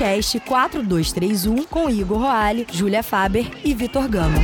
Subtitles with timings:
[0.00, 4.38] podcast 4231 com Igor Roale, Júlia Faber e Vitor Gama.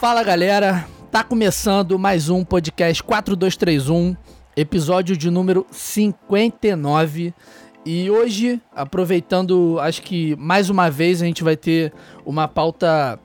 [0.00, 4.16] Fala galera, tá começando mais um podcast 4231,
[4.56, 7.34] episódio de número 59.
[7.84, 11.92] E hoje, aproveitando, acho que mais uma vez a gente vai ter
[12.26, 13.18] uma pauta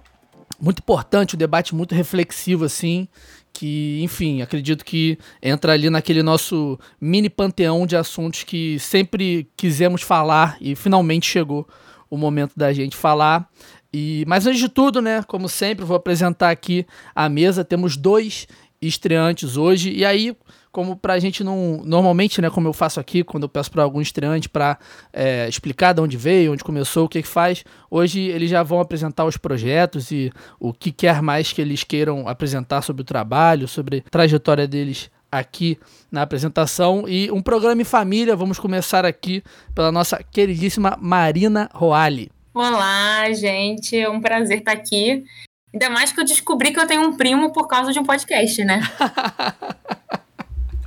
[0.60, 3.08] muito importante, um debate muito reflexivo assim,
[3.52, 10.02] que, enfim, acredito que entra ali naquele nosso mini panteão de assuntos que sempre quisemos
[10.02, 11.68] falar e finalmente chegou
[12.10, 13.50] o momento da gente falar.
[13.94, 17.64] E, mas antes de tudo, né, como sempre, vou apresentar aqui a mesa.
[17.64, 18.48] Temos dois
[18.82, 19.92] estreantes hoje.
[19.92, 20.36] E aí,
[20.76, 21.82] como pra gente não.
[21.86, 24.78] Normalmente, né, como eu faço aqui, quando eu peço para algum estreante para
[25.14, 28.82] é, explicar de onde veio, onde começou, o que, que faz, hoje eles já vão
[28.82, 33.70] apresentar os projetos e o que quer mais que eles queiram apresentar sobre o trabalho,
[33.70, 35.80] sobre a trajetória deles aqui
[36.12, 37.08] na apresentação.
[37.08, 39.42] E um programa em família, vamos começar aqui
[39.74, 42.30] pela nossa queridíssima Marina Roale.
[42.54, 45.24] Olá, gente, é um prazer estar aqui.
[45.74, 48.62] Ainda mais que eu descobri que eu tenho um primo por causa de um podcast,
[48.66, 48.82] né?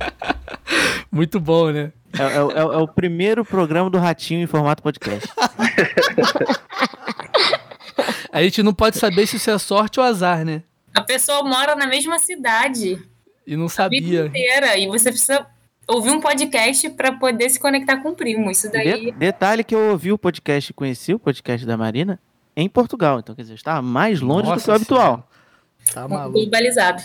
[1.11, 1.91] Muito bom, né?
[2.17, 5.27] É, é, é, é, o primeiro programa do Ratinho em formato podcast.
[8.31, 10.63] A gente não pode saber se isso é sorte ou azar, né?
[10.93, 13.01] A pessoa mora na mesma cidade.
[13.45, 13.99] E não sabia.
[13.99, 14.77] A vida inteira.
[14.77, 15.45] E você precisa
[15.87, 18.51] ouvir um podcast para poder se conectar com o primo.
[18.51, 19.05] Isso daí.
[19.05, 22.19] De detalhe que eu ouvi o podcast, conheci o podcast da Marina
[22.55, 23.19] em Portugal.
[23.19, 25.29] Então, quer dizer, estava mais longe Nossa do que o habitual.
[25.93, 26.39] Tá maluco.
[26.39, 27.01] Globalizado.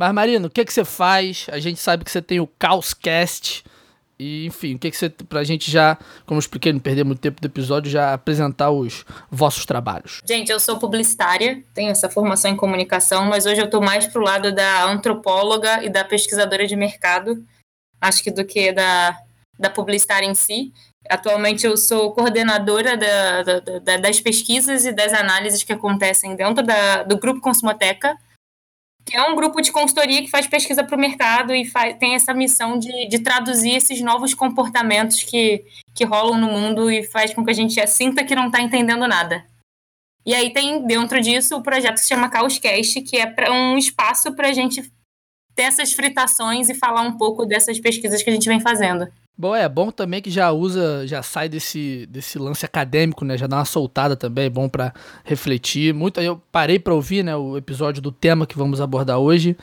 [0.00, 1.46] Mas, Marino, o que, que você faz?
[1.52, 3.62] A gente sabe que você tem o Caoscast.
[4.18, 5.10] E, enfim, o que, que você.
[5.10, 9.04] Pra gente já, como eu expliquei, não perder muito tempo do episódio, já apresentar os
[9.30, 10.22] vossos trabalhos.
[10.26, 14.22] Gente, eu sou publicitária, tenho essa formação em comunicação, mas hoje eu tô mais pro
[14.22, 17.44] lado da antropóloga e da pesquisadora de mercado,
[18.00, 19.14] acho que do que da,
[19.58, 20.72] da publicitária em si.
[21.10, 26.64] Atualmente eu sou coordenadora da, da, da, das pesquisas e das análises que acontecem dentro
[26.64, 28.16] da, do Grupo Consumoteca,
[29.04, 32.14] que é um grupo de consultoria que faz pesquisa para o mercado e faz, tem
[32.14, 37.34] essa missão de, de traduzir esses novos comportamentos que, que rolam no mundo e faz
[37.34, 39.44] com que a gente sinta que não está entendendo nada.
[40.24, 43.78] E aí tem dentro disso o projeto que se chama Caoscast, que é pra, um
[43.78, 44.82] espaço para a gente
[45.54, 49.10] ter essas fritações e falar um pouco dessas pesquisas que a gente vem fazendo.
[49.40, 53.38] Bom, é bom também que já usa, já sai desse, desse lance acadêmico, né?
[53.38, 54.92] Já dá uma soltada também, é bom para
[55.24, 55.94] refletir.
[55.94, 59.56] Muito, eu parei para ouvir, né, o episódio do tema que vamos abordar hoje.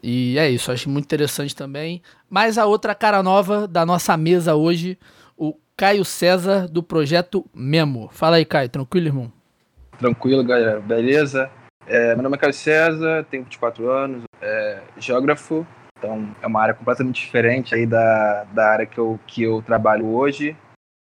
[0.00, 2.00] E é isso, acho muito interessante também.
[2.30, 4.96] Mas a outra cara nova da nossa mesa hoje,
[5.36, 8.08] o Caio César do projeto Memo.
[8.12, 9.32] Fala aí, Caio, tranquilo, irmão?
[9.98, 10.78] Tranquilo, galera.
[10.78, 11.50] Beleza?
[11.84, 15.66] É, meu nome é Caio César, tenho 24 anos, é geógrafo,
[16.06, 20.06] então é uma área completamente diferente aí da, da área que eu, que eu trabalho
[20.06, 20.56] hoje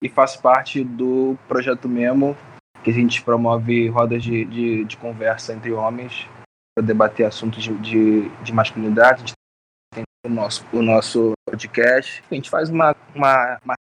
[0.03, 2.37] e faço parte do projeto Memo,
[2.83, 6.29] que a gente promove rodas de, de, de conversa entre homens
[6.77, 9.15] para debater assuntos de, de, de masculinidade.
[9.15, 9.33] A gente
[9.95, 12.23] tem o nosso, o nosso podcast.
[12.31, 13.75] A gente faz uma, uma, uma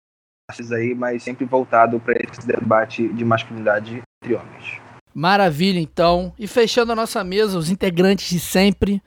[0.73, 4.81] aí, mas sempre voltado para esse debate de masculinidade entre homens.
[5.13, 6.33] Maravilha, então.
[6.39, 9.03] E fechando a nossa mesa, os integrantes de sempre.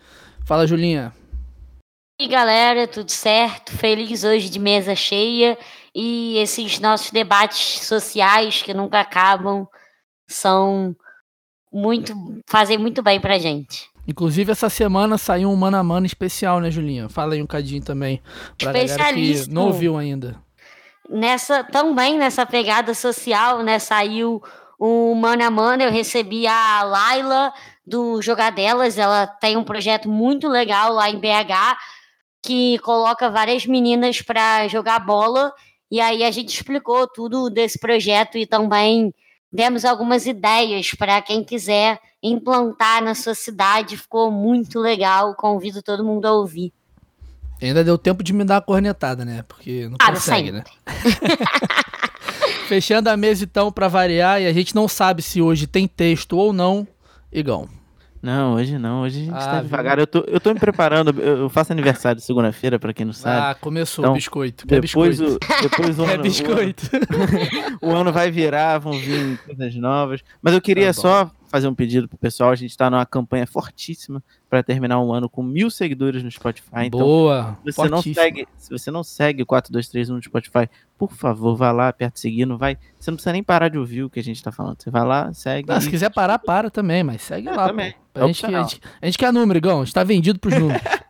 [0.46, 1.14] Fala, Julinha.
[2.20, 3.72] E galera, tudo certo?
[3.78, 5.56] Feliz hoje de mesa cheia
[5.94, 9.68] e esses nossos debates sociais que nunca acabam
[10.28, 10.96] são
[11.72, 12.16] muito
[12.48, 13.88] fazem muito bem pra gente.
[14.08, 17.08] Inclusive essa semana saiu um mano a mano especial, né, Julinha?
[17.08, 18.20] Fala aí um cadinho também
[18.58, 20.42] pra galera que não ouviu ainda.
[21.08, 24.42] Nessa também nessa pegada social, né, saiu
[24.80, 27.54] o mano a mano, eu recebi a Laila
[27.86, 31.78] do Jogadelas, ela tem um projeto muito legal lá em BH
[32.42, 35.52] que coloca várias meninas para jogar bola.
[35.90, 39.14] E aí a gente explicou tudo desse projeto e também
[39.52, 43.98] demos algumas ideias para quem quiser implantar na sua cidade.
[43.98, 45.36] Ficou muito legal.
[45.36, 46.74] Convido todo mundo a ouvir.
[47.62, 49.44] Ainda deu tempo de me dar a cornetada, né?
[49.48, 50.64] Porque não ah, consegue, né?
[52.68, 56.38] Fechando a mesa então para variar e a gente não sabe se hoje tem texto
[56.38, 56.88] ou não.
[57.32, 57.77] Igão.
[58.22, 59.02] Não, hoje não.
[59.02, 60.00] Hoje a gente ah, tá devagar.
[60.00, 61.20] Eu tô, eu tô me preparando.
[61.22, 63.52] Eu faço aniversário segunda-feira, pra quem não sabe.
[63.52, 64.66] Ah, começou então, biscoito.
[64.68, 65.46] Quer depois biscoito.
[65.46, 66.90] O, depois o ano, biscoito.
[67.82, 70.22] O, o, ano vai virar, vão vir coisas novas.
[70.42, 72.52] Mas eu queria tá só fazer um pedido pro pessoal.
[72.52, 76.86] A gente está numa campanha fortíssima para terminar um ano com mil seguidores no Spotify.
[76.86, 77.58] Então, Boa!
[77.66, 81.72] se você não segue, se você não segue o 4231 no Spotify, por favor, vá
[81.72, 82.78] lá, aperta seguir, não vai.
[83.00, 84.82] Você não precisa nem parar de ouvir o que a gente tá falando.
[84.82, 85.70] Você vai lá, segue.
[85.70, 87.68] Não, se quiser parar, para também, mas segue É, lá.
[87.68, 87.94] também.
[88.14, 88.20] pô.
[88.20, 89.82] É A gente, a, gente, a gente quer número, Igão.
[89.82, 90.82] A gente tá vendido pros números.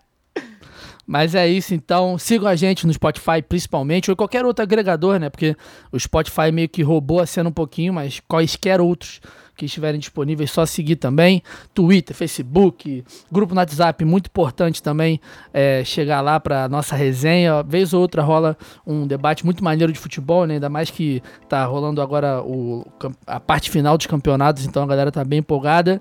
[1.09, 2.17] Mas é isso, então.
[2.17, 5.29] Sigam a gente no Spotify, principalmente, ou qualquer outro agregador, né?
[5.29, 5.55] Porque
[5.89, 9.21] o Spotify meio que roubou a cena um pouquinho, mas quaisquer outros
[9.57, 11.41] que estiverem disponíveis, só seguir também.
[11.73, 15.19] Twitter, Facebook, grupo no WhatsApp, muito importante também
[15.53, 17.63] é, chegar lá pra nossa resenha.
[17.63, 18.55] Vez ou outra rola
[18.85, 20.55] um debate muito maneiro de futebol, né?
[20.55, 22.85] Ainda mais que tá rolando agora o,
[23.25, 25.99] a parte final dos campeonatos, então a galera tá bem empolgada.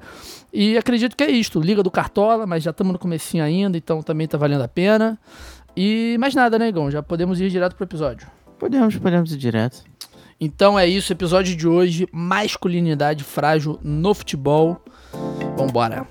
[0.52, 1.60] E acredito que é isto.
[1.60, 5.18] Liga do Cartola, mas já estamos no comecinho ainda, então também tá valendo a pena.
[5.76, 6.90] E mais nada, né, Igão?
[6.90, 8.26] Já podemos ir direto pro episódio.
[8.58, 9.84] Podemos, podemos ir direto.
[10.38, 14.78] Então é isso, episódio de hoje, masculinidade frágil no futebol.
[15.56, 16.06] Vambora.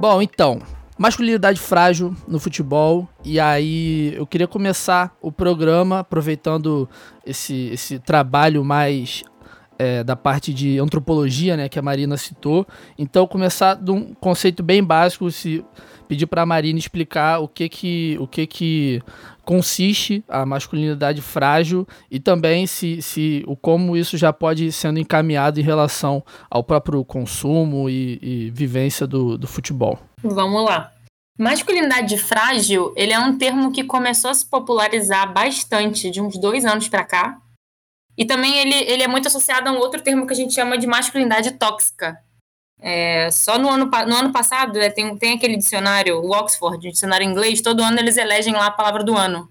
[0.00, 0.62] Bom, então,
[0.96, 3.06] masculinidade frágil no futebol.
[3.22, 6.88] E aí eu queria começar o programa aproveitando
[7.26, 9.24] esse, esse trabalho mais
[9.78, 12.66] é, da parte de antropologia, né, que a Marina citou.
[12.98, 15.64] Então, começar de um conceito bem básico, se
[16.08, 19.02] pedir para a Marina explicar o que que o que que
[19.44, 25.60] consiste a masculinidade frágil e também se, se o como isso já pode sendo encaminhado
[25.60, 29.98] em relação ao próprio consumo e, e vivência do, do futebol.
[30.22, 30.92] Vamos lá.
[31.38, 36.64] Masculinidade frágil, ele é um termo que começou a se popularizar bastante de uns dois
[36.64, 37.38] anos para cá.
[38.18, 40.76] E também ele, ele é muito associado a um outro termo que a gente chama
[40.76, 42.18] de masculinidade tóxica.
[42.80, 46.90] É, só no ano, no ano passado, né, tem, tem aquele dicionário, o Oxford, o
[46.90, 49.48] dicionário inglês, todo ano eles elegem lá a palavra do ano.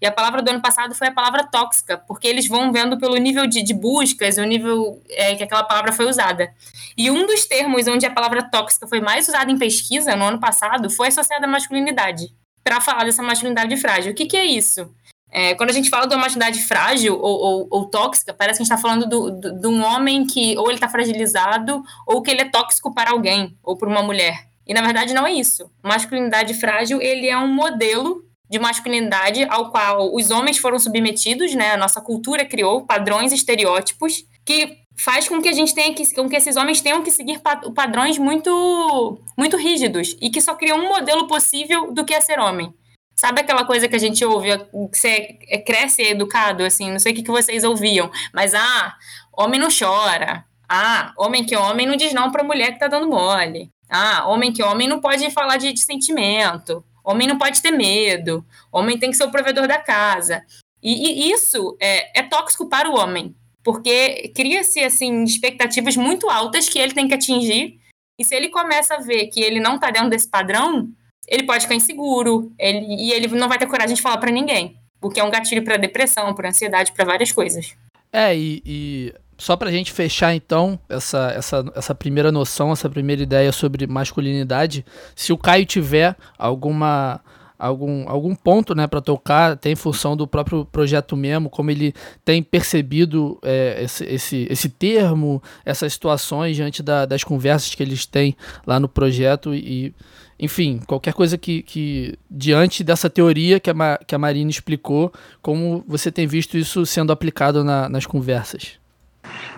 [0.00, 3.16] E a palavra do ano passado foi a palavra tóxica, porque eles vão vendo pelo
[3.16, 6.52] nível de, de buscas, o nível é, que aquela palavra foi usada.
[6.96, 10.38] E um dos termos onde a palavra tóxica foi mais usada em pesquisa no ano
[10.38, 12.32] passado foi associada à masculinidade,
[12.62, 14.12] para falar dessa masculinidade frágil.
[14.12, 14.88] O que, que é isso?
[15.30, 18.62] É, quando a gente fala de uma masculinidade frágil ou, ou- ou tóxica, parece que
[18.62, 22.22] a gente está falando do- do- de um homem que ou ele está fragilizado ou
[22.22, 24.46] que ele é tóxico para alguém ou para uma mulher.
[24.66, 25.70] E na verdade não é isso.
[25.82, 31.72] Masculinidade frágil ele é um modelo de masculinidade ao qual os homens foram submetidos, né?
[31.72, 36.28] A nossa cultura criou padrões, estereótipos que faz com que a gente tenha que, com
[36.28, 40.78] que esses homens tenham que seguir pa- padrões muito, muito rígidos e que só criam
[40.78, 42.72] um modelo possível do que é ser homem.
[43.18, 47.12] Sabe aquela coisa que a gente ouve, que você é- cresce educado, assim, não sei
[47.12, 48.94] o que, que vocês ouviam, mas ah,
[49.32, 50.44] homem não chora.
[50.68, 53.70] Ah, homem que homem não diz não pra mulher que tá dando mole.
[53.88, 56.84] Ah, homem que homem não pode falar de, de sentimento.
[57.04, 58.44] Homem não pode ter medo.
[58.70, 60.44] Homem tem que ser o provedor da casa.
[60.82, 66.68] E, e isso é, é tóxico para o homem, porque cria-se assim expectativas muito altas
[66.68, 67.78] que ele tem que atingir.
[68.18, 70.88] E se ele começa a ver que ele não tá dentro desse padrão,
[71.28, 74.76] ele pode ficar inseguro, ele, e ele não vai ter coragem de falar pra ninguém,
[75.00, 77.74] o que é um gatilho pra depressão, pra ansiedade, pra várias coisas.
[78.12, 83.22] É, e, e só pra gente fechar então essa, essa, essa primeira noção, essa primeira
[83.22, 84.84] ideia sobre masculinidade,
[85.14, 87.20] se o Caio tiver alguma
[87.58, 91.94] algum, algum ponto né, para tocar, até em função do próprio projeto mesmo, como ele
[92.22, 98.04] tem percebido é, esse, esse, esse termo, essas situações diante da- das conversas que eles
[98.04, 99.94] têm lá no projeto e,
[100.38, 105.84] enfim, qualquer coisa que, que diante dessa teoria que a, que a Marina explicou, como
[105.86, 108.78] você tem visto isso sendo aplicado na- nas conversas?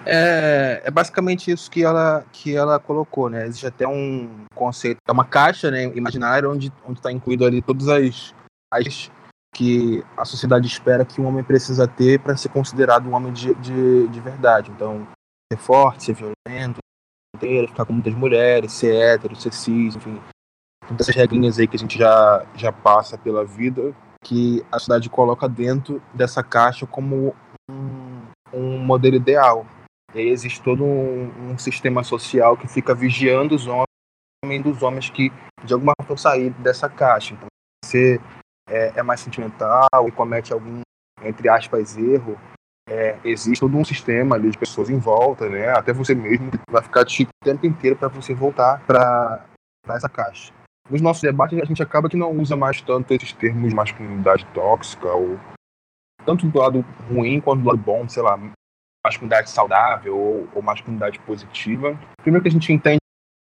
[0.06, 3.46] É, é basicamente isso que ela, que ela colocou, né?
[3.46, 8.34] Existe até um conceito, é uma caixa né, imaginária onde está incluído ali todas as,
[8.72, 9.10] as
[9.54, 13.54] que a sociedade espera que um homem precisa ter para ser considerado um homem de,
[13.56, 14.70] de, de verdade.
[14.70, 15.06] Então,
[15.52, 16.78] ser forte, ser violento,
[17.68, 20.20] ficar com muitas mulheres, ser hétero, ser cis, enfim.
[20.88, 25.10] Todas essas regrinhas aí que a gente já, já passa pela vida, que a sociedade
[25.10, 27.34] coloca dentro dessa caixa como
[27.70, 29.66] um, um modelo ideal.
[30.14, 35.10] E aí existe todo um, um sistema social que fica vigiando os homens dos homens
[35.10, 35.30] que
[35.64, 37.34] de alguma forma sair dessa caixa.
[37.34, 37.48] Então,
[37.84, 38.18] você
[38.68, 40.80] é, é mais sentimental e comete algum,
[41.22, 42.38] entre aspas, erro,
[42.88, 45.68] é, existe todo um sistema ali de pessoas em volta, né?
[45.70, 49.44] Até você mesmo vai ficar te o tempo inteiro para você voltar para
[49.90, 50.52] essa caixa.
[50.90, 54.46] Nos nossos debates, a gente acaba que não usa mais tanto esses termos de masculinidade
[54.54, 55.38] tóxica, ou
[56.24, 58.38] tanto do lado ruim quanto do lado bom, sei lá,
[59.04, 61.98] masculinidade saudável ou, ou masculinidade positiva.
[62.22, 62.98] Primeiro que a gente entende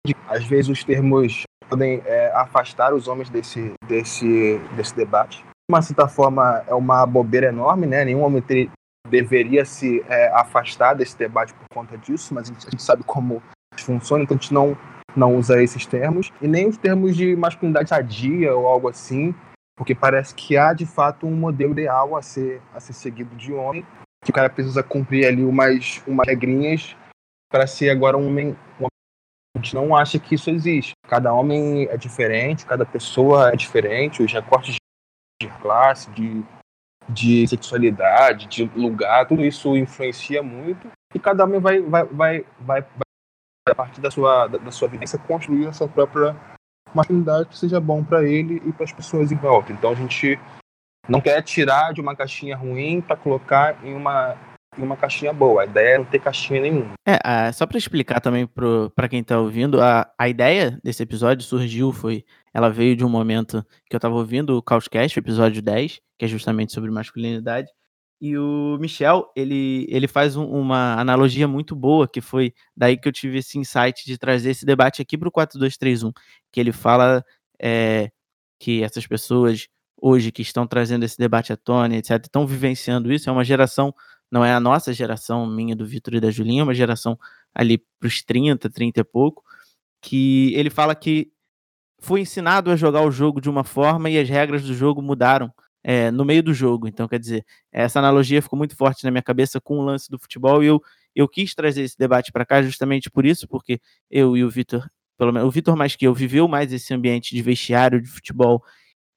[0.06, 5.44] que, às vezes, os termos podem é, afastar os homens desse, desse, desse debate.
[5.70, 8.04] uma certa forma, é uma bobeira enorme, né?
[8.04, 8.68] Nenhum homem ter,
[9.08, 13.04] deveria se é, afastar desse debate por conta disso, mas a gente, a gente sabe
[13.04, 13.42] como
[13.78, 14.76] funciona, então a gente não,
[15.16, 19.34] não usa esses termos, e nem os termos de masculinidade sadia ou algo assim,
[19.76, 23.52] porque parece que há de fato um modelo ideal a ser, a ser seguido de
[23.52, 23.84] homem,
[24.24, 26.96] que o cara precisa cumprir ali umas, umas regrinhas
[27.50, 28.56] para ser agora um homem.
[28.78, 28.86] Um,
[29.56, 30.92] a gente não acha que isso existe.
[31.08, 34.76] Cada homem é diferente, cada pessoa é diferente, os recortes
[35.42, 36.44] de classe, de,
[37.08, 42.82] de sexualidade, de lugar, tudo isso influencia muito e cada homem vai, vai, vai, vai,
[42.82, 43.09] vai
[43.68, 46.36] a partir da sua, da, da sua vivência, construir a sua própria
[46.94, 49.72] masculinidade que seja bom para ele e para as pessoas em volta.
[49.72, 50.38] Então a gente
[51.08, 54.36] não quer tirar de uma caixinha ruim para colocar em uma
[54.78, 55.62] em uma caixinha boa.
[55.62, 56.92] A ideia é não ter caixinha nenhuma.
[57.06, 58.48] É, só para explicar também
[58.94, 62.24] para quem está ouvindo, a, a ideia desse episódio surgiu, foi.
[62.54, 66.24] Ela veio de um momento que eu estava ouvindo o Couchcast, o episódio 10, que
[66.24, 67.68] é justamente sobre masculinidade.
[68.20, 73.08] E o Michel, ele, ele faz um, uma analogia muito boa, que foi daí que
[73.08, 76.12] eu tive esse insight de trazer esse debate aqui para o 4231,
[76.52, 77.24] que ele fala
[77.58, 78.10] é,
[78.58, 79.68] que essas pessoas
[80.00, 83.94] hoje que estão trazendo esse debate à tona, etc., estão vivenciando isso, é uma geração,
[84.30, 87.18] não é a nossa geração, minha, do Vitor e da Julinha, é uma geração
[87.54, 89.42] ali para os 30, 30 e pouco,
[90.00, 91.30] que ele fala que
[92.00, 95.52] foi ensinado a jogar o jogo de uma forma e as regras do jogo mudaram
[95.82, 96.88] é, no meio do jogo.
[96.88, 100.18] Então, quer dizer, essa analogia ficou muito forte na minha cabeça com o lance do
[100.18, 100.82] futebol e eu,
[101.14, 104.88] eu quis trazer esse debate para cá justamente por isso, porque eu e o Vitor,
[105.16, 108.62] pelo menos o Vitor mais que eu, viveu mais esse ambiente de vestiário de futebol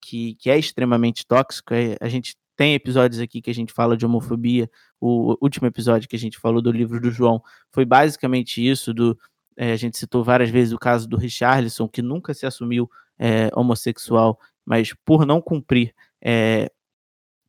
[0.01, 1.73] que, que é extremamente tóxico.
[1.73, 4.69] É, a gente tem episódios aqui que a gente fala de homofobia.
[4.99, 7.41] O último episódio que a gente falou do livro do João
[7.71, 9.17] foi basicamente isso, do
[9.55, 12.89] é, a gente citou várias vezes o caso do Richarlison, que nunca se assumiu
[13.19, 15.93] é, homossexual, mas por não cumprir
[16.23, 16.71] é,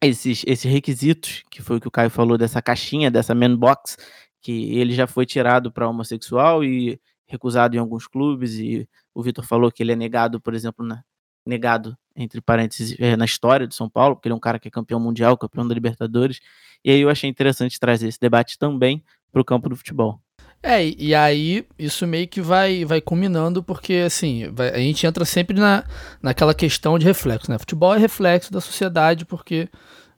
[0.03, 3.97] esses, esses requisitos, que foi o que o Caio falou dessa caixinha, dessa man box,
[4.41, 9.45] que ele já foi tirado para homossexual e recusado em alguns clubes, e o Vitor
[9.45, 11.03] falou que ele é negado, por exemplo, na,
[11.47, 14.69] negado, entre parênteses, é, na história de São Paulo, porque ele é um cara que
[14.69, 16.41] é campeão mundial, campeão da Libertadores,
[16.85, 19.03] e aí eu achei interessante trazer esse debate também
[19.33, 20.21] para o campo do futebol.
[20.67, 25.23] É, e aí isso meio que vai, vai culminando, porque assim, vai, a gente entra
[25.27, 25.85] sempre na,
[26.23, 27.59] naquela questão de reflexo, né?
[27.59, 29.69] Futebol é reflexo da sociedade, porque.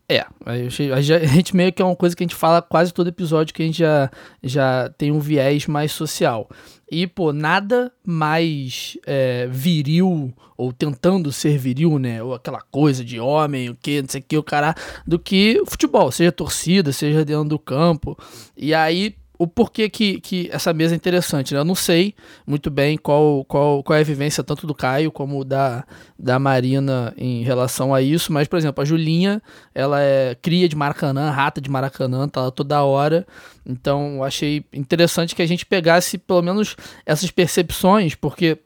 [0.08, 0.24] É,
[0.94, 3.60] a gente meio que é uma coisa que a gente fala quase todo episódio que
[3.60, 4.08] a gente já,
[4.40, 6.48] já tem um viés mais social.
[6.88, 12.22] E, pô, nada mais é, viril, ou tentando ser viril, né?
[12.22, 15.60] Ou aquela coisa de homem, o que, não sei o que, o cara, do que
[15.66, 18.16] futebol, seja torcida, seja dentro do campo.
[18.56, 21.60] E aí, o porquê que, que essa mesa é interessante, né?
[21.60, 22.14] Eu não sei
[22.46, 25.84] muito bem qual, qual, qual é a vivência tanto do Caio como da,
[26.18, 29.42] da Marina em relação a isso, mas, por exemplo, a Julinha,
[29.74, 33.26] ela é cria de Maracanã, rata de Maracanã, tá lá toda hora,
[33.64, 38.58] então achei interessante que a gente pegasse pelo menos essas percepções, porque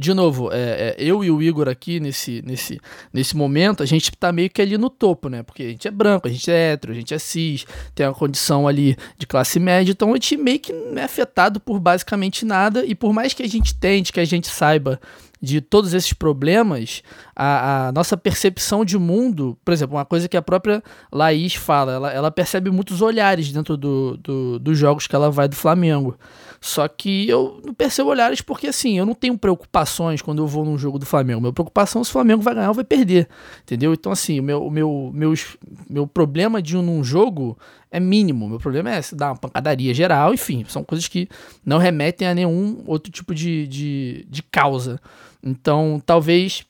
[0.00, 2.80] de novo, é, é, eu e o Igor aqui nesse, nesse,
[3.12, 5.42] nesse momento, a gente tá meio que ali no topo, né?
[5.42, 8.14] Porque a gente é branco, a gente é hétero, a gente é cis, tem uma
[8.14, 12.46] condição ali de classe média, então a gente meio que não é afetado por basicamente
[12.46, 14.98] nada, e por mais que a gente tente, que a gente saiba
[15.42, 17.02] de todos esses problemas,
[17.36, 21.92] a, a, nossa percepção de mundo, por exemplo, uma coisa que a própria Laís fala,
[21.92, 26.16] ela, ela percebe muitos olhares dentro do, do, dos jogos que ela vai do Flamengo.
[26.60, 30.62] Só que eu não percebo olhares porque, assim, eu não tenho preocupações quando eu vou
[30.62, 31.40] num jogo do Flamengo.
[31.40, 33.26] Minha preocupação é se o Flamengo vai ganhar ou vai perder,
[33.62, 33.94] entendeu?
[33.94, 35.56] Então, assim, o meu, meu, meus,
[35.88, 37.56] meu problema de um num jogo
[37.90, 38.46] é mínimo.
[38.46, 41.28] Meu problema é se dar uma pancadaria geral, enfim, são coisas que
[41.64, 45.00] não remetem a nenhum outro tipo de, de, de causa.
[45.42, 46.62] Então, talvez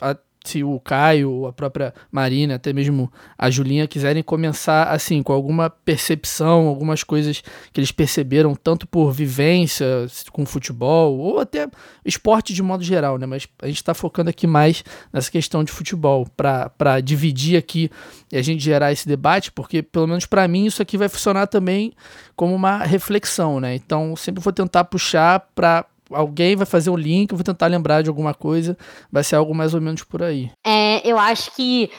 [0.44, 5.68] se o Caio, a própria Marina, até mesmo a Julinha quiserem começar assim, com alguma
[5.68, 7.42] percepção, algumas coisas
[7.72, 11.68] que eles perceberam tanto por vivência com futebol ou até
[12.04, 13.26] esporte de modo geral, né?
[13.26, 14.82] Mas a gente está focando aqui mais
[15.12, 17.90] nessa questão de futebol para dividir aqui
[18.32, 21.46] e a gente gerar esse debate, porque pelo menos para mim isso aqui vai funcionar
[21.46, 21.92] também
[22.34, 23.74] como uma reflexão, né?
[23.74, 28.02] Então sempre vou tentar puxar para alguém vai fazer um link, eu vou tentar lembrar
[28.02, 28.76] de alguma coisa,
[29.10, 30.50] vai ser algo mais ou menos por aí.
[30.64, 31.90] É, eu acho que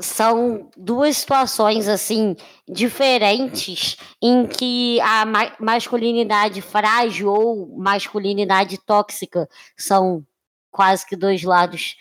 [0.00, 2.34] são duas situações assim
[2.66, 10.24] diferentes em que a ma masculinidade frágil ou masculinidade tóxica são
[10.70, 11.96] quase que dois lados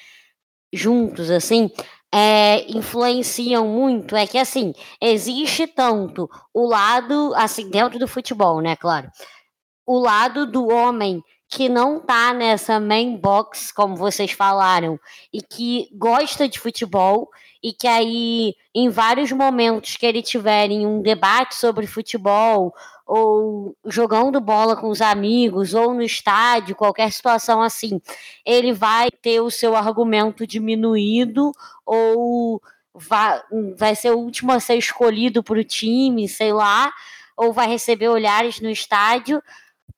[0.71, 1.69] juntos assim
[2.11, 8.75] é, influenciam muito é que assim existe tanto o lado assim dentro do futebol né
[8.77, 9.09] claro
[9.85, 15.00] o lado do homem que não tá nessa main box, como vocês falaram,
[15.34, 17.27] e que gosta de futebol,
[17.62, 22.72] e que aí, em vários momentos que ele tiver em um debate sobre futebol,
[23.03, 28.00] ou jogando bola com os amigos, ou no estádio, qualquer situação assim,
[28.46, 31.51] ele vai ter o seu argumento diminuído,
[31.84, 32.62] ou
[32.94, 33.41] vai,
[33.75, 36.94] vai ser o último a ser escolhido para o time, sei lá,
[37.36, 39.41] ou vai receber olhares no estádio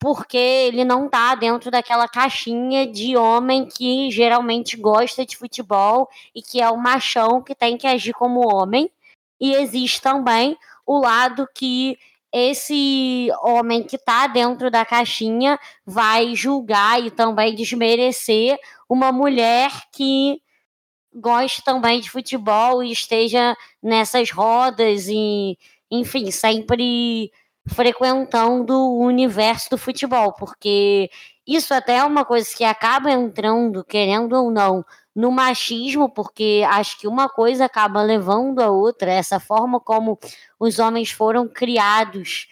[0.01, 6.41] porque ele não tá dentro daquela caixinha de homem que geralmente gosta de futebol e
[6.41, 8.89] que é o machão que tem que agir como homem.
[9.39, 11.99] E existe também o lado que
[12.33, 18.57] esse homem que tá dentro da caixinha vai julgar e também desmerecer
[18.89, 20.41] uma mulher que
[21.13, 25.59] gosta também de futebol e esteja nessas rodas e,
[25.91, 27.31] enfim, sempre
[27.67, 31.09] frequentando o universo do futebol, porque
[31.45, 36.97] isso até é uma coisa que acaba entrando, querendo ou não, no machismo, porque acho
[36.99, 40.17] que uma coisa acaba levando a outra, essa forma como
[40.59, 42.47] os homens foram criados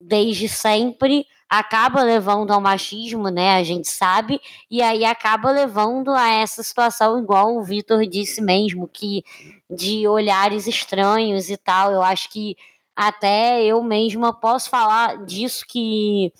[0.00, 3.56] desde sempre acaba levando ao machismo, né?
[3.56, 8.86] A gente sabe, e aí acaba levando a essa situação, igual o Vitor disse mesmo,
[8.86, 9.24] que
[9.70, 11.90] de olhares estranhos e tal.
[11.92, 12.54] Eu acho que
[12.98, 16.32] até eu mesma posso falar disso que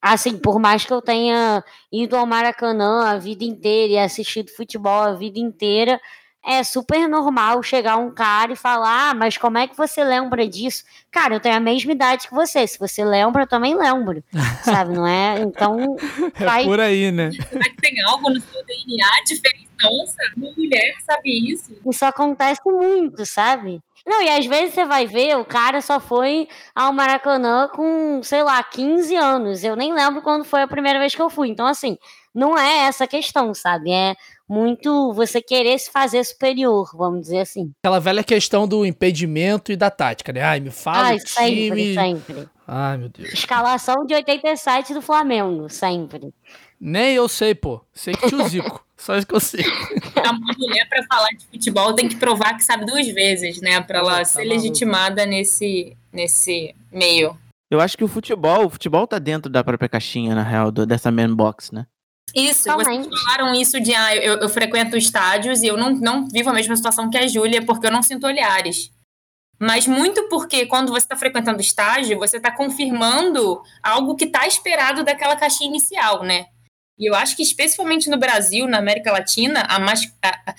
[0.00, 5.02] assim, por mais que eu tenha ido ao Maracanã a vida inteira e assistido futebol
[5.02, 6.00] a vida inteira,
[6.46, 10.46] é super normal chegar um cara e falar: ah, mas como é que você lembra
[10.46, 10.84] disso?
[11.10, 12.64] Cara, eu tenho a mesma idade que você.
[12.64, 14.22] Se você lembra, eu também lembro.
[14.62, 15.40] sabe, não é?
[15.40, 15.96] Então.
[16.38, 17.32] É por aí, né?
[17.32, 19.68] Será que tem algo no seu DNA diferente?
[19.82, 21.76] Nossa, uma mulher sabe isso?
[21.84, 23.82] Isso acontece muito, sabe?
[24.06, 28.42] Não, e às vezes você vai ver, o cara só foi ao Maracanã com, sei
[28.42, 29.64] lá, 15 anos.
[29.64, 31.48] Eu nem lembro quando foi a primeira vez que eu fui.
[31.48, 31.96] Então, assim,
[32.34, 33.90] não é essa questão, sabe?
[33.90, 34.14] É
[34.46, 37.72] muito você querer se fazer superior, vamos dizer assim.
[37.82, 40.42] Aquela velha questão do impedimento e da tática, né?
[40.42, 41.68] Ai, me fala Ai, o time...
[41.68, 42.48] sempre, sempre.
[42.66, 43.32] Ai, meu Deus.
[43.32, 46.34] Escalação de 87 do Flamengo, sempre.
[46.80, 47.80] Nem eu sei, pô.
[47.92, 48.84] Sei que tio Zico.
[48.96, 49.64] Só isso que eu sei.
[50.24, 53.80] A mulher, para falar de futebol, tem que provar que sabe duas vezes, né?
[53.80, 54.54] Para ela tá ser maluco.
[54.56, 57.36] legitimada nesse, nesse meio.
[57.70, 60.86] Eu acho que o futebol, o futebol tá dentro da própria caixinha, na real, do-
[60.86, 61.86] dessa man box, né?
[62.34, 63.08] Isso, Totalmente.
[63.08, 66.52] vocês falaram isso de ah, eu, eu frequento estádios e eu não, não vivo a
[66.54, 68.90] mesma situação que a Júlia, porque eu não sinto olhares.
[69.58, 75.04] Mas muito porque quando você está frequentando estágio, você está confirmando algo que está esperado
[75.04, 76.46] daquela caixinha inicial, né?
[76.98, 80.54] E eu acho que especificamente no Brasil, na América Latina, a, mas, a,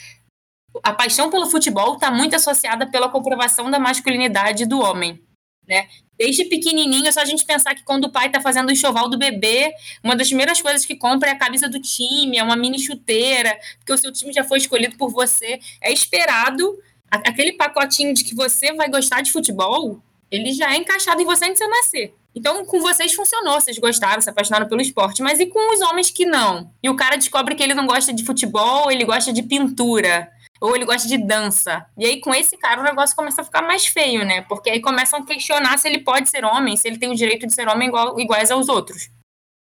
[0.84, 5.22] a- paixão pelo futebol está muito associada pela comprovação da masculinidade do homem,
[5.68, 5.88] né?
[6.18, 9.10] Desde pequenininho, é só a gente pensar que quando o pai está fazendo o enxoval
[9.10, 12.56] do bebê, uma das primeiras coisas que compra é a camisa do time, é uma
[12.56, 15.60] mini chuteira, porque o seu time já foi escolhido por você.
[15.82, 16.78] É esperado
[17.10, 21.46] aquele pacotinho de que você vai gostar de futebol, ele já é encaixado em você
[21.46, 22.16] antes de você nascer.
[22.36, 26.12] Então, com vocês funcionou, vocês gostaram, se apaixonaram pelo esporte, mas e com os homens
[26.12, 26.70] que não?
[26.84, 30.76] E o cara descobre que ele não gosta de futebol, ele gosta de pintura, ou
[30.76, 31.86] ele gosta de dança.
[31.98, 34.42] E aí, com esse cara, o negócio começa a ficar mais feio, né?
[34.42, 37.48] Porque aí começam a questionar se ele pode ser homem, se ele tem o direito
[37.48, 39.10] de ser homem igual, iguais aos outros.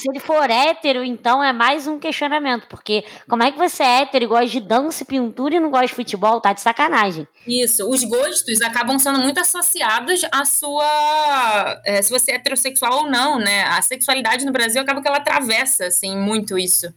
[0.01, 4.01] Se ele for hétero, então é mais um questionamento, porque como é que você é
[4.01, 6.41] hétero e gosta de dança e pintura e não gosta de futebol?
[6.41, 7.29] Tá de sacanagem.
[7.47, 11.81] Isso, os gostos acabam sendo muito associados à sua.
[11.85, 13.65] é, se você é heterossexual ou não, né?
[13.65, 16.93] A sexualidade no Brasil acaba que ela atravessa, assim, muito isso.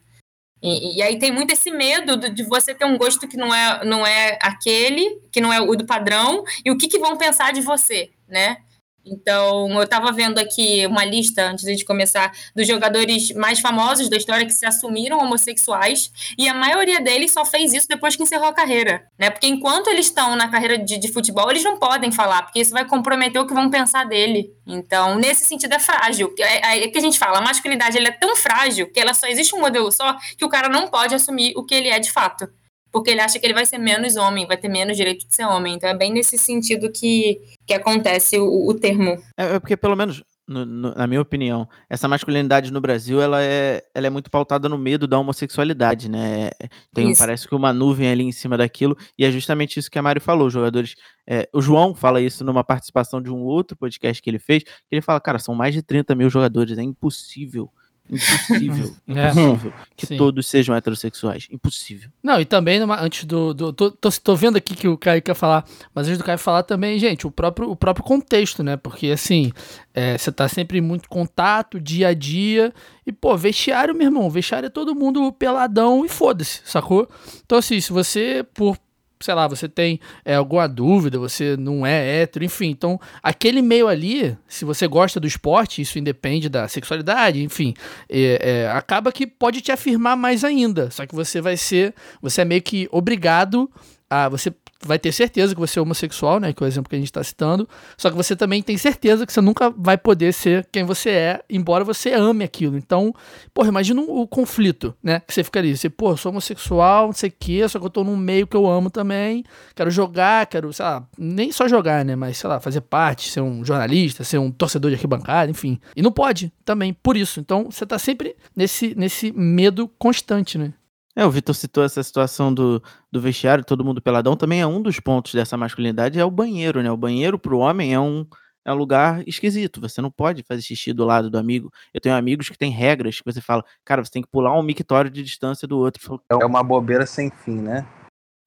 [0.62, 3.54] E, e aí tem muito esse medo do- de você ter um gosto que não
[3.54, 7.18] é, não é aquele, que não é o do padrão, e o que, que vão
[7.18, 8.56] pensar de você, né?
[9.04, 14.16] Então, eu estava vendo aqui uma lista, antes de começar, dos jogadores mais famosos da
[14.16, 18.48] história que se assumiram homossexuais, e a maioria deles só fez isso depois que encerrou
[18.48, 19.30] a carreira, né?
[19.30, 22.72] Porque enquanto eles estão na carreira de, de futebol, eles não podem falar, porque isso
[22.72, 24.52] vai comprometer o que vão pensar dele.
[24.66, 26.34] Então, nesse sentido, é frágil.
[26.38, 29.26] É, é que a gente fala, a masculinidade ela é tão frágil que ela só
[29.26, 32.10] existe um modelo só que o cara não pode assumir o que ele é de
[32.10, 32.48] fato.
[32.94, 35.44] Porque ele acha que ele vai ser menos homem, vai ter menos direito de ser
[35.44, 35.74] homem.
[35.74, 39.20] Então é bem nesse sentido que, que acontece o, o termo.
[39.36, 43.42] É, é porque, pelo menos, no- no- na minha opinião, essa masculinidade no Brasil, ela
[43.42, 46.50] é, ela é muito pautada no medo da homossexualidade, né?
[46.94, 47.18] Tem, Isso.
[47.18, 50.20] parece que uma nuvem ali em cima daquilo, e é justamente isso que a Mário
[50.22, 50.94] falou, jogadores...
[51.26, 54.70] é, o João fala isso numa participação de um outro podcast que ele fez, que
[54.92, 57.70] ele fala, cara, são mais de 30 mil jogadores, é impossível
[58.10, 58.94] Impossível.
[59.08, 59.30] É.
[59.30, 60.16] Impossível que Sim.
[60.16, 61.46] todos sejam heterossexuais.
[61.50, 62.10] Impossível.
[62.22, 63.52] Não, e também, numa- antes do.
[63.54, 65.64] do- tô, tô, tô vendo aqui que o Caio quer falar,
[65.94, 68.76] mas antes do Caio falar também, gente, o próprio, o próprio contexto, né?
[68.76, 69.52] Porque, assim,
[69.94, 72.72] é, você tá sempre em muito contato, dia a dia.
[73.06, 77.08] E, pô, vestiário, meu irmão, vestiário é todo mundo peladão e foda-se, sacou?
[77.44, 78.76] Então, assim, se você, por.
[79.20, 82.68] Sei lá, você tem é, alguma dúvida, você não é hétero, enfim.
[82.68, 87.74] Então, aquele meio ali, se você gosta do esporte, isso independe da sexualidade, enfim,
[88.08, 90.90] é, é, acaba que pode te afirmar mais ainda.
[90.90, 93.70] Só que você vai ser, você é meio que obrigado
[94.10, 94.52] a, você
[94.86, 97.08] vai ter certeza que você é homossexual, né, que é o exemplo que a gente
[97.08, 97.68] está citando.
[97.96, 101.44] Só que você também tem certeza que você nunca vai poder ser quem você é,
[101.48, 102.76] embora você ame aquilo.
[102.76, 103.14] Então,
[103.52, 107.34] porra, imagina o conflito, né, que você ficaria, você, pô, sou homossexual, não sei o
[107.38, 109.44] quê, só que eu tô num meio que eu amo também,
[109.74, 113.40] quero jogar, quero, sei lá, nem só jogar, né, mas sei lá, fazer parte, ser
[113.40, 115.78] um jornalista, ser um torcedor de arquibancada, enfim.
[115.96, 117.40] E não pode também, por isso.
[117.40, 120.72] Então, você tá sempre nesse, nesse medo constante, né?
[121.16, 124.82] É, o Vitor citou essa situação do, do vestiário, todo mundo peladão, também é um
[124.82, 126.90] dos pontos dessa masculinidade, é o banheiro, né?
[126.90, 128.26] O banheiro pro homem é um,
[128.64, 131.70] é um lugar esquisito, você não pode fazer xixi do lado do amigo.
[131.92, 134.62] Eu tenho amigos que têm regras que você fala, cara, você tem que pular um
[134.62, 136.20] mictório de distância do outro.
[136.30, 137.86] É uma bobeira sem fim, né?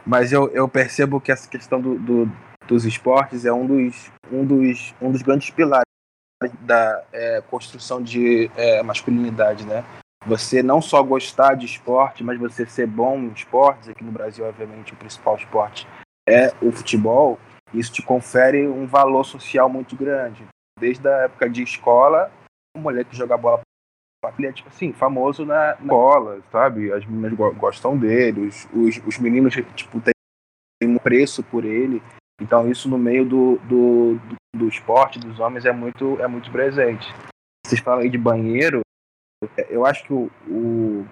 [0.05, 2.31] Mas eu, eu percebo que essa questão do, do-
[2.67, 5.85] dos esportes é um dos, um dos, um dos grandes pilares
[6.61, 9.85] da é, construção de é, masculinidade, né?
[10.27, 14.45] Você não só gostar de esporte, mas você ser bom em esportes, aqui no Brasil,
[14.45, 15.87] obviamente, o principal esporte
[16.27, 17.39] é o futebol,
[17.73, 20.45] isso te confere um valor social muito grande.
[20.77, 22.29] Desde a época de escola,
[22.75, 23.61] o moleque joga bola
[24.37, 26.91] ele é, tipo assim, famoso na, na escola, sabe?
[26.91, 30.13] As meninas go- gostam dele, os, os, os meninos, tipo, têm
[30.89, 32.03] um preço por ele.
[32.41, 36.51] Então isso no meio do, do, do, do esporte, dos homens, é muito, é muito
[36.51, 37.07] presente.
[37.65, 38.81] Vocês falam aí de banheiro,
[39.69, 41.07] eu acho que o, o,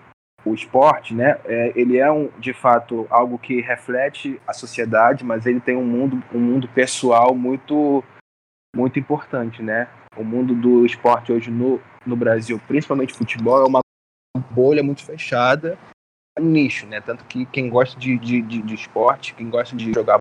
[0.45, 5.45] o esporte, né, é, ele é, um, de fato, algo que reflete a sociedade, mas
[5.45, 8.03] ele tem um mundo, um mundo pessoal muito,
[8.75, 9.87] muito importante, né?
[10.17, 13.81] O mundo do esporte hoje no, no Brasil, principalmente futebol, é uma
[14.51, 15.77] bolha muito fechada,
[16.37, 17.01] é um nicho, né?
[17.01, 20.17] Tanto que quem gosta de, de, de, de esporte, quem gosta de jogar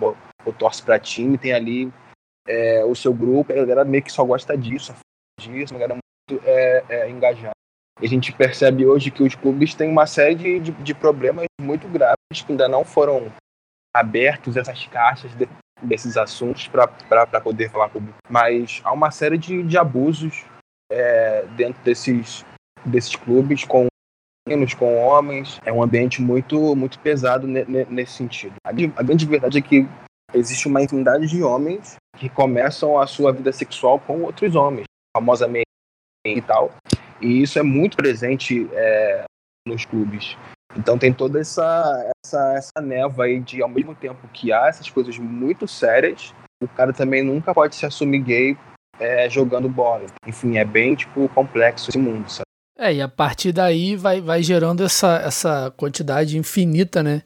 [0.00, 1.92] ou torce para time, tem ali
[2.46, 4.94] é, o seu grupo, a galera meio que só gosta disso,
[5.40, 6.03] disso, uma galera
[6.44, 7.52] é, é, engajada.
[8.00, 11.46] E a gente percebe hoje que os clubes têm uma série de, de, de problemas
[11.60, 13.30] muito graves que ainda não foram
[13.94, 15.48] abertos essas caixas de,
[15.80, 16.88] desses assuntos para
[17.40, 18.18] poder falar público.
[18.28, 20.44] Mas há uma série de, de abusos
[20.90, 22.44] é, dentro desses,
[22.84, 23.86] desses clubes com
[24.46, 25.60] meninos, com homens.
[25.64, 28.54] É um ambiente muito, muito pesado ne- ne- nesse sentido.
[28.66, 29.86] A, a grande verdade é que
[30.34, 34.84] existe uma infinidade de homens que começam a sua vida sexual com outros homens,
[35.16, 35.63] famosamente
[36.26, 36.72] e tal.
[37.20, 39.24] E isso é muito presente é,
[39.66, 40.36] nos clubes.
[40.76, 44.90] Então tem toda essa, essa, essa névoa aí de, ao mesmo tempo que há essas
[44.90, 48.58] coisas muito sérias, o cara também nunca pode se assumir gay
[48.98, 50.06] é, jogando bola.
[50.26, 52.44] Enfim, é bem, tipo, complexo esse mundo, sabe?
[52.76, 57.22] É, e a partir daí vai, vai gerando essa, essa quantidade infinita, né,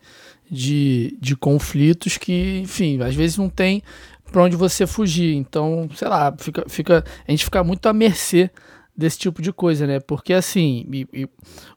[0.50, 3.82] de, de conflitos que, enfim, às vezes não tem
[4.30, 5.34] pra onde você fugir.
[5.34, 8.50] Então, sei lá, fica, fica, a gente fica muito à mercê
[8.98, 10.00] desse tipo de coisa, né?
[10.00, 11.28] Porque assim, e- e